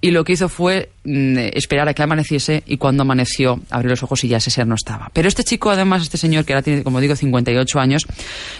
y 0.00 0.12
lo 0.12 0.24
que 0.24 0.32
hizo 0.32 0.48
fue 0.48 0.92
mm, 1.04 1.36
esperar 1.52 1.88
a 1.88 1.94
que 1.94 2.02
amaneciese, 2.02 2.62
y 2.66 2.78
cuando 2.78 3.02
amaneció, 3.02 3.60
abrió 3.68 3.90
los 3.90 4.02
ojos 4.02 4.24
y 4.24 4.28
ya 4.28 4.38
ese 4.38 4.50
ser 4.50 4.66
no 4.66 4.76
estaba. 4.76 5.10
Pero 5.12 5.28
este 5.28 5.44
chico, 5.44 5.70
además, 5.70 6.02
este 6.02 6.16
señor, 6.16 6.46
que 6.46 6.54
ahora 6.54 6.62
tiene, 6.62 6.82
como 6.82 7.00
digo, 7.00 7.14
58 7.14 7.78
años, 7.78 8.06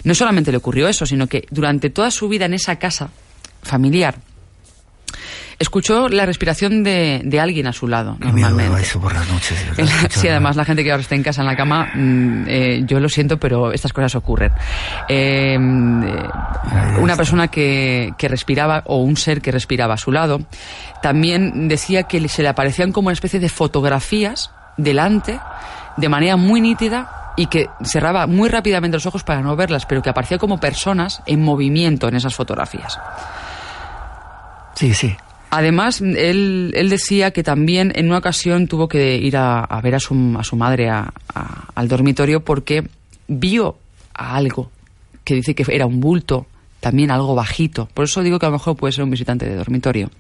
no 0.05 0.15
solamente 0.15 0.51
le 0.51 0.59
ocurrió 0.59 0.89
eso, 0.89 1.07
sino 1.07 1.29
que 1.29 1.47
durante 1.51 1.89
toda 1.89 2.11
su 2.11 2.29
vida 2.29 2.45
en 2.45 2.55
esa 2.55 2.77
casa 2.77 3.11
familiar, 3.63 4.19
escuchó 5.59 6.09
la 6.09 6.25
respiración 6.25 6.85
de, 6.85 7.21
de 7.25 7.41
alguien 7.41 7.67
a 7.67 7.73
su 7.73 7.89
lado, 7.89 8.17
normalmente. 8.21 8.81
Eso 8.81 9.01
por 9.01 9.13
las 9.13 9.29
noches. 9.29 9.59
sí, 10.11 10.29
además 10.29 10.57
la 10.57 10.65
gente 10.65 10.85
que 10.85 10.91
ahora 10.91 11.03
está 11.03 11.15
en 11.15 11.23
casa 11.23 11.43
en 11.43 11.49
la 11.49 11.57
cama, 11.57 11.91
mm, 11.95 12.45
eh, 12.47 12.83
yo 12.87 13.01
lo 13.01 13.09
siento, 13.09 13.39
pero 13.39 13.73
estas 13.73 13.93
cosas 13.93 14.15
ocurren. 14.15 14.53
Em, 15.09 16.03
eh, 16.05 16.29
una 17.01 17.17
persona 17.17 17.49
que, 17.49 18.13
que 18.17 18.29
respiraba, 18.29 18.83
o 18.87 18.99
un 18.99 19.17
ser 19.17 19.41
que 19.41 19.51
respiraba 19.51 19.95
a 19.95 19.99
su 19.99 20.13
lado, 20.13 20.41
también 21.03 21.69
decía 21.69 22.05
que 22.05 22.29
se 22.29 22.43
le 22.43 22.49
aparecían 22.49 22.93
como 22.93 23.09
una 23.09 23.15
especie 23.15 23.41
de 23.41 23.49
fotografías 23.49 24.51
delante, 24.77 25.41
de 25.97 26.09
manera 26.09 26.37
muy 26.37 26.61
nítida, 26.61 27.33
y 27.37 27.47
que 27.47 27.69
cerraba 27.85 28.27
muy 28.27 28.49
rápidamente 28.49 28.97
los 28.97 29.07
ojos 29.07 29.23
para 29.23 29.41
no 29.41 29.55
verlas, 29.55 29.87
pero 29.87 30.03
que 30.03 30.11
aparecía 30.11 30.39
como 30.39 30.59
personas 30.59 31.23
en 31.27 31.43
movimiento 31.43 32.09
en 32.09 32.17
esas 32.17 32.35
fotografías. 32.35 32.99
Sí, 34.75 34.93
sí. 34.93 35.17
Además, 35.51 36.01
él, 36.01 36.73
él, 36.75 36.91
decía 36.91 37.31
que 37.31 37.43
también 37.43 37.93
en 37.95 38.07
una 38.07 38.19
ocasión 38.19 38.69
tuvo 38.69 38.89
que 38.89 39.17
ir 39.17 39.37
a, 39.37 39.81
ver 39.83 39.95
a 39.95 40.01
su, 40.01 40.37
a 40.39 40.45
su 40.45 40.57
madre 40.57 40.91
al 40.91 41.89
dormitorio 41.89 42.45
porque 42.45 42.87
vio 43.29 43.77
a 44.15 44.37
algo 44.37 44.71
que 45.25 45.35
dice 45.35 45.55
que 45.55 45.65
era 45.69 45.87
un 45.87 46.01
bulto, 46.01 46.47
también 46.81 47.11
algo 47.11 47.35
bajito. 47.35 47.89
Por 47.93 48.05
eso 48.05 48.23
digo 48.23 48.39
que 48.39 48.47
a 48.47 48.51
lo 48.51 48.55
mejor 48.55 48.77
puede 48.77 48.93
ser 48.93 49.05
un 49.05 49.11
visitante 49.11 49.47
de 49.47 49.57
dormitorio 49.57 50.11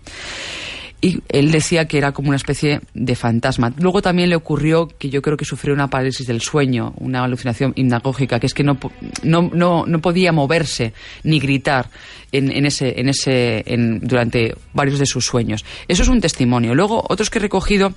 y 1.00 1.22
él 1.28 1.52
decía 1.52 1.86
que 1.86 1.98
era 1.98 2.12
como 2.12 2.28
una 2.28 2.36
especie 2.36 2.80
de 2.94 3.14
fantasma. 3.14 3.72
Luego 3.78 4.02
también 4.02 4.30
le 4.30 4.36
ocurrió 4.36 4.88
que 4.88 5.10
yo 5.10 5.22
creo 5.22 5.36
que 5.36 5.44
sufrió 5.44 5.72
una 5.72 5.88
parálisis 5.88 6.26
del 6.26 6.40
sueño, 6.40 6.92
una 6.96 7.22
alucinación 7.22 7.72
hipnagógica, 7.76 8.40
que 8.40 8.46
es 8.46 8.54
que 8.54 8.64
no, 8.64 8.78
no, 9.22 9.50
no, 9.52 9.86
no 9.86 10.00
podía 10.00 10.32
moverse 10.32 10.92
ni 11.22 11.38
gritar 11.38 11.88
en, 12.32 12.50
en 12.50 12.66
ese, 12.66 13.00
en 13.00 13.08
ese, 13.08 13.62
en, 13.66 14.00
durante 14.00 14.54
varios 14.72 14.98
de 14.98 15.06
sus 15.06 15.24
sueños. 15.24 15.64
Eso 15.86 16.02
es 16.02 16.08
un 16.08 16.20
testimonio. 16.20 16.74
Luego, 16.74 17.04
otros 17.08 17.30
que 17.30 17.38
he 17.38 17.42
recogido 17.42 17.94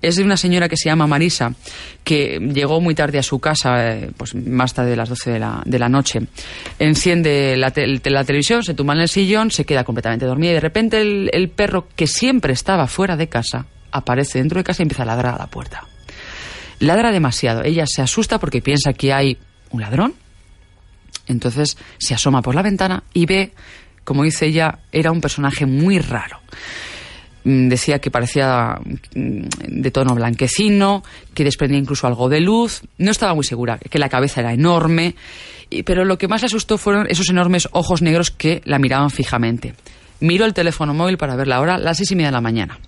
es 0.00 0.16
de 0.16 0.24
una 0.24 0.36
señora 0.36 0.68
que 0.68 0.76
se 0.76 0.88
llama 0.88 1.06
Marisa, 1.06 1.54
que 2.04 2.38
llegó 2.54 2.80
muy 2.80 2.94
tarde 2.94 3.18
a 3.18 3.22
su 3.22 3.38
casa, 3.38 3.92
eh, 3.92 4.10
pues 4.16 4.34
más 4.34 4.72
tarde 4.72 4.90
de 4.90 4.96
las 4.96 5.08
12 5.08 5.32
de 5.32 5.38
la, 5.38 5.62
de 5.64 5.78
la 5.78 5.88
noche. 5.88 6.20
Enciende 6.78 7.56
la, 7.56 7.72
la, 7.74 8.24
televisión, 8.24 8.62
se 8.62 8.74
tumba 8.74 8.94
en 8.94 9.00
el 9.00 9.08
sillón, 9.08 9.50
se 9.50 9.64
queda 9.64 9.84
completamente 9.84 10.26
dormida 10.26 10.52
y 10.52 10.54
de 10.54 10.60
repente 10.60 11.00
el, 11.00 11.30
el 11.32 11.48
perro, 11.48 11.88
que 11.96 12.06
siempre 12.06 12.35
estaba 12.52 12.86
fuera 12.86 13.16
de 13.16 13.28
casa, 13.28 13.66
aparece 13.92 14.38
dentro 14.38 14.58
de 14.58 14.64
casa 14.64 14.82
y 14.82 14.84
empieza 14.84 15.02
a 15.02 15.06
ladrar 15.06 15.34
a 15.34 15.38
la 15.38 15.46
puerta. 15.46 15.84
Ladra 16.78 17.10
demasiado. 17.12 17.62
Ella 17.62 17.84
se 17.86 18.02
asusta 18.02 18.38
porque 18.38 18.60
piensa 18.60 18.92
que 18.92 19.12
hay 19.12 19.38
un 19.70 19.80
ladrón. 19.80 20.14
Entonces 21.26 21.76
se 21.98 22.14
asoma 22.14 22.42
por 22.42 22.54
la 22.54 22.62
ventana 22.62 23.02
y 23.12 23.26
ve, 23.26 23.52
como 24.04 24.22
dice 24.22 24.46
ella, 24.46 24.78
era 24.92 25.10
un 25.10 25.20
personaje 25.20 25.66
muy 25.66 25.98
raro. 25.98 26.40
Mm, 27.44 27.68
decía 27.68 28.00
que 28.00 28.10
parecía 28.10 28.78
mm, 29.14 29.42
de 29.68 29.90
tono 29.90 30.14
blanquecino, 30.14 31.02
que 31.32 31.44
desprendía 31.44 31.78
incluso 31.78 32.06
algo 32.06 32.28
de 32.28 32.40
luz. 32.40 32.82
No 32.98 33.10
estaba 33.10 33.34
muy 33.34 33.44
segura, 33.44 33.78
que 33.78 33.98
la 33.98 34.08
cabeza 34.08 34.40
era 34.40 34.52
enorme, 34.52 35.14
pero 35.84 36.04
lo 36.04 36.18
que 36.18 36.28
más 36.28 36.42
le 36.42 36.46
asustó 36.46 36.76
fueron 36.76 37.06
esos 37.08 37.28
enormes 37.30 37.68
ojos 37.72 38.02
negros 38.02 38.30
que 38.30 38.62
la 38.64 38.78
miraban 38.78 39.10
fijamente. 39.10 39.74
Miró 40.20 40.44
el 40.44 40.54
teléfono 40.54 40.94
móvil 40.94 41.18
para 41.18 41.36
ver 41.36 41.46
la 41.46 41.60
hora, 41.60 41.78
las 41.78 41.98
seis 41.98 42.10
y 42.12 42.16
media 42.16 42.28
de 42.28 42.32
la 42.32 42.40
mañana. 42.40 42.78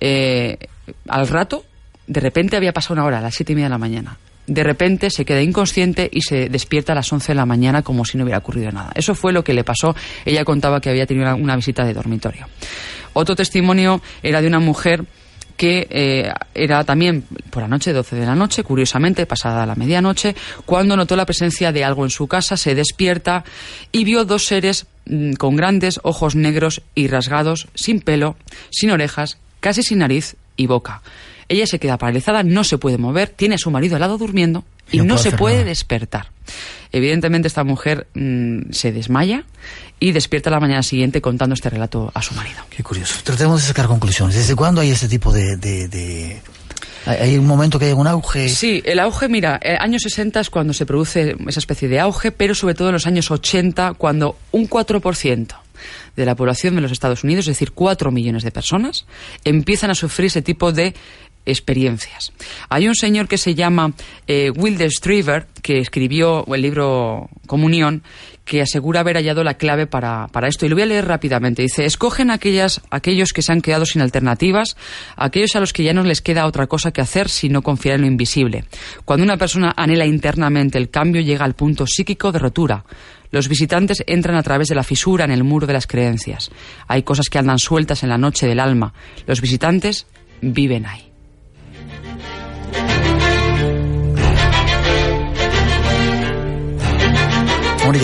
Eh, 0.00 0.58
al 1.08 1.28
rato, 1.28 1.64
de 2.06 2.20
repente 2.20 2.56
había 2.56 2.72
pasado 2.72 2.94
una 2.94 3.04
hora, 3.04 3.20
las 3.20 3.34
siete 3.34 3.52
y 3.52 3.56
media 3.56 3.66
de 3.66 3.70
la 3.70 3.78
mañana. 3.78 4.18
De 4.46 4.62
repente 4.62 5.08
se 5.08 5.24
queda 5.24 5.40
inconsciente 5.40 6.08
y 6.12 6.20
se 6.20 6.50
despierta 6.50 6.92
a 6.92 6.96
las 6.96 7.10
once 7.10 7.28
de 7.28 7.36
la 7.36 7.46
mañana 7.46 7.82
como 7.82 8.04
si 8.04 8.18
no 8.18 8.24
hubiera 8.24 8.38
ocurrido 8.38 8.70
nada. 8.70 8.92
Eso 8.94 9.14
fue 9.14 9.32
lo 9.32 9.42
que 9.42 9.54
le 9.54 9.64
pasó. 9.64 9.96
Ella 10.26 10.44
contaba 10.44 10.80
que 10.80 10.90
había 10.90 11.06
tenido 11.06 11.34
una 11.34 11.56
visita 11.56 11.84
de 11.84 11.94
dormitorio. 11.94 12.46
Otro 13.14 13.34
testimonio 13.34 14.02
era 14.22 14.42
de 14.42 14.48
una 14.48 14.58
mujer 14.58 15.04
que 15.56 15.86
eh, 15.90 16.32
era 16.54 16.84
también 16.84 17.24
por 17.50 17.62
la 17.62 17.68
noche, 17.68 17.92
12 17.92 18.16
de 18.16 18.26
la 18.26 18.34
noche, 18.34 18.64
curiosamente, 18.64 19.26
pasada 19.26 19.66
la 19.66 19.74
medianoche, 19.74 20.34
cuando 20.66 20.96
notó 20.96 21.16
la 21.16 21.26
presencia 21.26 21.72
de 21.72 21.84
algo 21.84 22.04
en 22.04 22.10
su 22.10 22.26
casa, 22.26 22.56
se 22.56 22.74
despierta 22.74 23.44
y 23.92 24.04
vio 24.04 24.24
dos 24.24 24.46
seres 24.46 24.86
mm, 25.06 25.34
con 25.34 25.56
grandes 25.56 26.00
ojos 26.02 26.34
negros 26.34 26.82
y 26.94 27.08
rasgados, 27.08 27.68
sin 27.74 28.00
pelo, 28.00 28.36
sin 28.70 28.90
orejas, 28.90 29.38
casi 29.60 29.82
sin 29.82 29.98
nariz 29.98 30.36
y 30.56 30.66
boca. 30.66 31.02
Ella 31.48 31.66
se 31.66 31.78
queda 31.78 31.98
paralizada, 31.98 32.42
no 32.42 32.64
se 32.64 32.78
puede 32.78 32.98
mover, 32.98 33.28
tiene 33.28 33.56
a 33.56 33.58
su 33.58 33.70
marido 33.70 33.96
al 33.96 34.00
lado 34.00 34.18
durmiendo 34.18 34.64
y 34.90 35.00
no, 35.00 35.18
se 35.18 35.32
puede 35.32 35.64
despertar. 35.64 36.30
Evidentemente 36.92 37.48
esta 37.48 37.64
mujer 37.64 38.06
mm, 38.14 38.70
se 38.70 38.92
desmaya 38.92 39.44
y 39.98 40.12
despierta 40.12 40.50
la 40.50 40.60
mañana 40.60 40.82
siguiente 40.82 41.20
contando 41.20 41.54
este 41.54 41.70
relato 41.70 42.10
a 42.14 42.22
su 42.22 42.34
marido. 42.34 42.58
Qué 42.70 42.82
curioso. 42.82 43.16
Tratemos 43.24 43.62
de 43.62 43.68
sacar 43.68 43.86
conclusiones. 43.86 44.36
¿Desde 44.36 44.54
cuándo 44.54 44.80
hay 44.80 44.90
este 44.90 45.08
tipo 45.08 45.32
de, 45.32 46.40
¿Hay 47.06 47.36
un 47.36 47.46
momento 47.46 47.78
que 47.78 47.86
hay 47.86 47.92
un 47.92 48.06
auge? 48.06 48.48
Sí, 48.48 48.82
el 48.84 48.98
auge, 48.98 49.28
mira, 49.28 49.60
eh, 49.62 49.76
años 49.78 50.02
60 50.02 50.40
es 50.40 50.50
cuando 50.50 50.72
se 50.72 50.86
produce 50.86 51.36
esa 51.46 51.60
especie 51.60 51.88
de 51.88 52.00
auge, 52.00 52.32
pero 52.32 52.54
sobre 52.54 52.74
todo 52.74 52.88
en 52.88 52.94
los 52.94 53.06
años 53.06 53.30
80, 53.30 53.94
cuando 53.94 54.38
un 54.52 54.68
4% 54.68 55.56
de 56.16 56.24
la 56.26 56.34
población 56.34 56.76
de 56.76 56.80
los 56.80 56.92
Estados 56.92 57.24
Unidos, 57.24 57.46
es 57.46 57.56
decir, 57.56 57.72
4 57.72 58.10
millones 58.10 58.42
de 58.42 58.50
personas, 58.50 59.06
empiezan 59.44 59.90
a 59.90 59.94
sufrir 59.94 60.26
ese 60.26 60.42
tipo 60.42 60.72
de 60.72 60.94
experiencias. 61.46 62.32
Hay 62.68 62.88
un 62.88 62.94
señor 62.94 63.28
que 63.28 63.38
se 63.38 63.54
llama 63.54 63.92
eh, 64.26 64.50
Wilder 64.50 64.90
Striever, 64.90 65.46
que 65.62 65.78
escribió 65.78 66.44
el 66.54 66.62
libro 66.62 67.28
Comunión, 67.46 68.02
que 68.44 68.60
asegura 68.60 69.00
haber 69.00 69.16
hallado 69.16 69.42
la 69.42 69.54
clave 69.54 69.86
para, 69.86 70.28
para, 70.28 70.48
esto. 70.48 70.66
Y 70.66 70.68
lo 70.68 70.76
voy 70.76 70.82
a 70.82 70.86
leer 70.86 71.06
rápidamente. 71.06 71.62
Dice, 71.62 71.84
escogen 71.84 72.30
aquellas, 72.30 72.82
aquellos 72.90 73.32
que 73.32 73.42
se 73.42 73.52
han 73.52 73.62
quedado 73.62 73.86
sin 73.86 74.02
alternativas, 74.02 74.76
aquellos 75.16 75.56
a 75.56 75.60
los 75.60 75.72
que 75.72 75.82
ya 75.82 75.94
no 75.94 76.02
les 76.02 76.20
queda 76.20 76.46
otra 76.46 76.66
cosa 76.66 76.90
que 76.90 77.00
hacer 77.00 77.28
sino 77.28 77.62
confiar 77.62 77.96
en 77.96 78.02
lo 78.02 78.06
invisible. 78.06 78.64
Cuando 79.04 79.24
una 79.24 79.38
persona 79.38 79.72
anhela 79.76 80.04
internamente 80.04 80.78
el 80.78 80.90
cambio, 80.90 81.22
llega 81.22 81.44
al 81.44 81.54
punto 81.54 81.86
psíquico 81.86 82.32
de 82.32 82.38
rotura. 82.38 82.84
Los 83.30 83.48
visitantes 83.48 84.04
entran 84.06 84.36
a 84.36 84.42
través 84.42 84.68
de 84.68 84.74
la 84.74 84.84
fisura 84.84 85.24
en 85.24 85.32
el 85.32 85.42
muro 85.42 85.66
de 85.66 85.72
las 85.72 85.86
creencias. 85.86 86.50
Hay 86.86 87.02
cosas 87.02 87.28
que 87.28 87.38
andan 87.38 87.58
sueltas 87.58 88.02
en 88.02 88.10
la 88.10 88.18
noche 88.18 88.46
del 88.46 88.60
alma. 88.60 88.92
Los 89.26 89.40
visitantes 89.40 90.06
viven 90.40 90.86
ahí. 90.86 91.13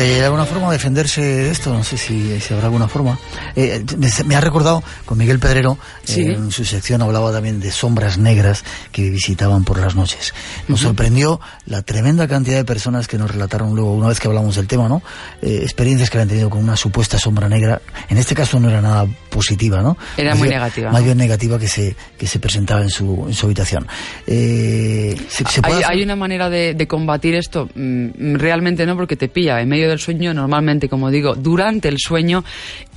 ¿Y 0.07 0.13
hay 0.15 0.21
alguna 0.21 0.45
forma 0.45 0.67
de 0.69 0.73
defenderse 0.75 1.21
de 1.23 1.51
esto? 1.51 1.73
No 1.73 1.83
sé 1.85 1.97
si, 1.97 2.41
si 2.41 2.55
habrá 2.55 2.67
alguna 2.67 2.89
forma. 2.89 3.19
Eh, 3.57 3.85
me 4.27 4.37
ha 4.37 4.41
recordado 4.41 4.83
con 5.05 5.19
Miguel 5.19 5.39
Pedrero, 5.39 5.79
Sí. 6.05 6.23
eh, 6.23 6.35
en 6.35 6.51
su 6.51 6.65
sección 6.65 7.03
hablaba 7.03 7.33
también 7.33 7.61
de 7.61 7.71
sombras 7.71 8.19
negras 8.19 8.65
que 8.93 9.11
visitaban 9.11 9.65
por 9.65 9.79
las 9.79 9.95
noches. 9.95 10.33
Nos 10.69 10.81
sorprendió 10.81 11.41
la 11.67 11.83
tremenda 11.83 12.27
cantidad 12.29 12.57
de 12.57 12.65
personas 12.65 13.09
que 13.09 13.19
nos 13.19 13.31
relataron 13.31 13.75
luego, 13.75 13.95
una 13.95 14.09
vez 14.09 14.21
que 14.21 14.29
hablamos 14.29 14.57
del 14.57 14.67
tema, 14.67 14.89
¿no? 14.89 15.03
Eh, 15.43 15.61
experiencias 15.63 16.11
que 16.11 16.19
habían 16.19 16.29
tenido 16.29 16.51
con 16.51 16.63
una 16.63 16.77
supuesta 16.77 17.19
sombra 17.19 17.49
negra. 17.49 17.81
En 18.09 18.17
este 18.19 18.35
caso 18.35 18.59
no 18.61 18.69
era 18.71 18.81
nada 18.81 19.07
positiva, 19.31 19.83
¿no? 19.83 19.97
Era 20.17 20.35
muy 20.35 20.49
negativa. 20.49 20.91
Más 20.91 21.05
bien 21.05 21.19
negativa 21.19 21.59
que 21.59 21.69
se, 21.69 21.95
que 22.19 22.27
se 22.27 22.39
presentaba 22.39 22.83
en 22.83 22.91
su, 22.91 23.25
en 23.29 23.35
su 23.35 23.47
habitación. 23.47 23.87
Eh, 24.27 25.17
¿se, 25.29 25.45
se 25.45 25.61
puede 25.63 25.77
¿Hay, 25.77 25.83
hacer? 25.83 25.97
hay 25.97 26.03
una 26.03 26.17
manera 26.17 26.49
de, 26.49 26.75
de 26.75 26.87
combatir 26.87 27.35
esto? 27.35 27.69
Mm, 27.75 28.37
realmente 28.37 28.87
no, 28.87 28.97
porque 28.97 29.17
te 29.17 29.29
pilla 29.29 29.61
en 29.61 29.69
medio 29.69 29.90
del 29.91 29.99
sueño, 29.99 30.33
normalmente, 30.35 30.89
como 30.89 31.11
digo, 31.11 31.35
durante 31.35 31.89
el 31.89 31.99
sueño. 31.99 32.45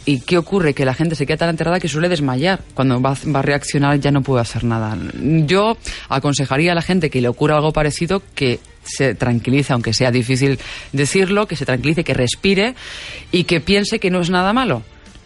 ¿Y 0.05 0.21
qué 0.21 0.37
ocurre? 0.37 0.73
Que 0.73 0.85
la 0.85 0.93
gente 0.93 1.15
se 1.15 1.25
queda 1.25 1.37
tan 1.37 1.49
enterrada 1.49 1.79
que 1.79 1.87
suele 1.87 2.09
desmayar. 2.09 2.61
Cuando 2.73 3.01
va, 3.01 3.15
va 3.33 3.39
a 3.39 3.41
reaccionar 3.41 3.99
ya 3.99 4.11
no 4.11 4.21
puede 4.21 4.41
hacer 4.41 4.63
nada. 4.63 4.97
Yo 5.13 5.77
aconsejaría 6.09 6.73
a 6.73 6.75
la 6.75 6.81
gente 6.81 7.09
que 7.09 7.21
le 7.21 7.27
ocurra 7.27 7.55
algo 7.55 7.71
parecido 7.71 8.21
que 8.35 8.59
se 8.83 9.15
tranquilice, 9.15 9.73
aunque 9.73 9.93
sea 9.93 10.11
difícil 10.11 10.59
decirlo, 10.91 11.47
que 11.47 11.55
se 11.55 11.65
tranquilice, 11.65 12.03
que 12.03 12.13
respire 12.13 12.75
y 13.31 13.45
que 13.45 13.61
piense 13.61 13.99
que 13.99 14.09
no 14.09 14.21
es 14.21 14.29
nada 14.29 14.53
malo. 14.53 14.83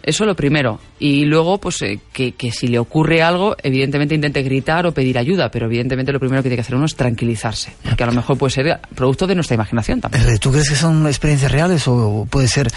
Eso 0.07 0.23
lo 0.23 0.37
primero. 0.37 0.79
Y 0.99 1.25
luego, 1.25 1.57
pues, 1.57 1.81
eh, 1.81 1.99
que, 2.13 2.31
que 2.31 2.49
si 2.49 2.69
le 2.69 2.79
ocurre 2.79 3.21
algo, 3.21 3.57
evidentemente 3.61 4.15
intente 4.15 4.41
gritar 4.41 4.87
o 4.87 4.93
pedir 4.93 5.17
ayuda, 5.17 5.51
pero 5.51 5.65
evidentemente 5.65 6.13
lo 6.13 6.19
primero 6.21 6.41
que 6.41 6.47
tiene 6.47 6.55
que 6.55 6.61
hacer 6.61 6.75
uno 6.75 6.85
es 6.85 6.95
tranquilizarse, 6.95 7.73
porque 7.83 8.03
a 8.03 8.07
lo 8.07 8.13
mejor 8.13 8.37
puede 8.37 8.51
ser 8.51 8.79
producto 8.95 9.27
de 9.27 9.35
nuestra 9.35 9.55
imaginación 9.55 9.99
también. 9.99 10.39
¿Tú 10.39 10.49
crees 10.49 10.69
que 10.69 10.77
son 10.77 11.05
experiencias 11.07 11.51
reales 11.51 11.85
o 11.89 12.25
puede 12.29 12.47
ser 12.47 12.69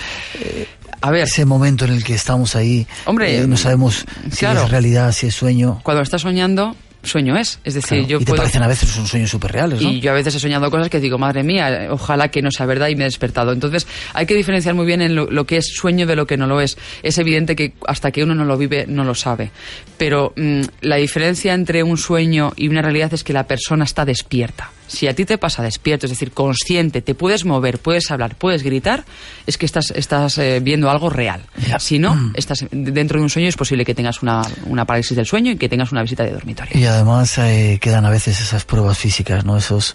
A 1.03 1.11
ver, 1.13 1.23
ese 1.23 1.45
momento 1.45 1.85
en 1.85 1.93
el 1.93 2.03
que 2.03 2.15
estamos 2.15 2.57
ahí? 2.57 2.85
Hombre, 3.05 3.39
eh, 3.39 3.47
no 3.47 3.57
sabemos 3.57 4.05
si 4.33 4.45
es 4.45 4.69
realidad, 4.69 5.13
si 5.13 5.29
es 5.29 5.35
sueño. 5.37 5.81
cuando 5.85 6.03
estás 6.03 6.23
soñando, 6.23 6.75
sueño 7.03 7.37
es. 7.37 7.59
Es 7.65 7.75
decir, 7.75 7.99
Claro, 7.99 8.07
yo 8.07 8.17
y 8.17 8.21
te 8.21 8.27
puedo... 8.27 8.43
parecen 8.43 8.63
a 8.63 8.69
veces 8.69 8.89
son 8.89 9.07
sueños 9.07 9.31
súper 9.31 9.53
reales, 9.53 9.81
¿no? 9.81 9.91
Y 9.91 10.01
yo 10.01 10.11
a 10.11 10.15
veces 10.15 10.35
he 10.35 10.41
soñado 10.41 10.71
cosas 10.71 10.89
que 10.89 11.01
digo, 11.01 11.19
madre 11.19 11.43
mía, 11.43 11.89
ojalá 11.91 12.29
que 12.29 12.43
no 12.43 12.51
sea 12.51 12.67
verdad 12.67 12.89
y 12.89 12.97
me 12.97 13.05
he 13.05 13.07
despertado. 13.07 13.53
Entonces 13.53 13.87
hay 14.15 14.27
que 14.27 14.35
diferenciar 14.35 14.75
muy 14.75 14.87
bien 14.87 15.03
en 15.03 15.15
lo, 15.15 15.31
lo 15.31 15.45
que 15.45 15.57
es 15.57 15.67
sueño 15.75 16.07
de 16.07 16.17
lo 16.17 16.27
que 16.27 16.37
no 16.37 16.47
lo 16.47 16.61
es. 16.61 16.77
Es 17.03 17.19
evidente 17.19 17.57
que 17.57 17.73
hasta 17.87 18.11
que 18.11 18.23
uno 18.23 18.35
no 18.35 18.45
lo 18.45 18.57
vive 18.57 18.87
no 18.89 19.05
lo 19.05 19.15
sabe. 19.15 19.51
Pero 19.97 20.33
mm, 20.37 20.63
la 20.83 20.97
diferencia 20.97 21.55
entre 21.55 21.83
un 21.83 21.97
sueño 21.97 22.53
y 22.57 22.69
una 22.69 22.83
realidad 22.83 23.13
es 23.15 23.25
que 23.25 23.33
la 23.33 23.45
persona 23.45 23.85
está 23.85 24.05
despierta. 24.05 24.71
Si 24.91 25.07
a 25.07 25.15
ti 25.15 25.25
te 25.25 25.39
pasa 25.39 25.63
despierto, 25.63 26.07
es 26.07 26.11
decir, 26.11 26.33
consciente, 26.33 27.01
te 27.01 27.15
puedes 27.15 27.45
mover, 27.45 27.79
puedes 27.79 28.11
hablar, 28.11 28.35
puedes 28.35 28.65
gritar, 28.65 29.05
es 29.47 29.57
que 29.57 29.65
estás, 29.65 29.93
estás 29.95 30.37
eh, 30.39 30.59
viendo 30.61 30.91
algo 30.91 31.11
real. 31.11 31.43
Si 31.79 32.01
no, 32.01 32.33
estás 32.35 32.67
dentro 32.73 33.19
de 33.19 33.23
un 33.23 33.31
sueño, 33.31 33.49
es 33.49 33.57
posible 33.57 33.85
que 33.85 33.95
tengas 33.95 34.23
una, 34.23 34.43
una 34.67 34.85
parálisis 34.85 35.17
del 35.17 35.27
sueño 35.27 35.53
y 35.53 35.57
que 35.57 35.69
tengas 35.69 35.93
una 35.93 36.03
visita 36.03 36.25
de 36.25 36.33
dormitorio. 36.33 36.77
Y 36.79 36.85
además 36.85 37.39
eh, 37.39 37.79
quedan 37.81 38.05
a 38.05 38.11
veces 38.11 38.41
esas 38.41 38.65
pruebas 38.65 38.99
físicas, 38.99 39.45
¿no? 39.45 39.57
Esos 39.57 39.95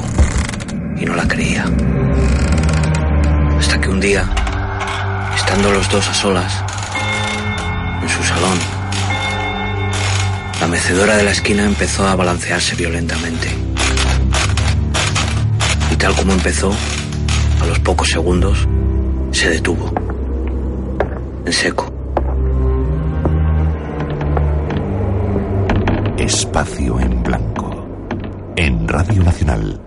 y 0.98 1.06
no 1.06 1.14
la 1.14 1.26
creía. 1.26 1.64
Hasta 3.58 3.80
que 3.80 3.88
un 3.88 4.00
día, 4.00 4.28
estando 5.34 5.72
los 5.72 5.88
dos 5.88 6.06
a 6.06 6.12
solas, 6.12 6.52
en 8.02 8.08
su 8.10 8.22
salón, 8.24 8.58
la 10.60 10.66
mecedora 10.66 11.16
de 11.16 11.22
la 11.22 11.30
esquina 11.30 11.64
empezó 11.64 12.06
a 12.06 12.14
balancearse 12.14 12.76
violentamente. 12.76 13.69
Tal 16.00 16.16
como 16.16 16.32
empezó, 16.32 16.72
a 17.60 17.66
los 17.66 17.78
pocos 17.80 18.08
segundos, 18.08 18.66
se 19.32 19.50
detuvo. 19.50 19.92
En 21.44 21.52
seco. 21.52 21.92
Espacio 26.16 26.98
en 27.00 27.22
Blanco. 27.22 27.86
En 28.56 28.88
Radio 28.88 29.22
Nacional. 29.22 29.78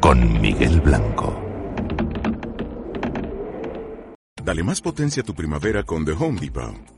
Con 0.00 0.40
Miguel 0.40 0.80
Blanco. 0.80 1.42
Dale 4.44 4.62
más 4.62 4.80
potencia 4.80 5.22
a 5.22 5.26
tu 5.26 5.34
primavera 5.34 5.82
con 5.82 6.04
The 6.04 6.12
Home 6.12 6.40
Depot. 6.40 6.97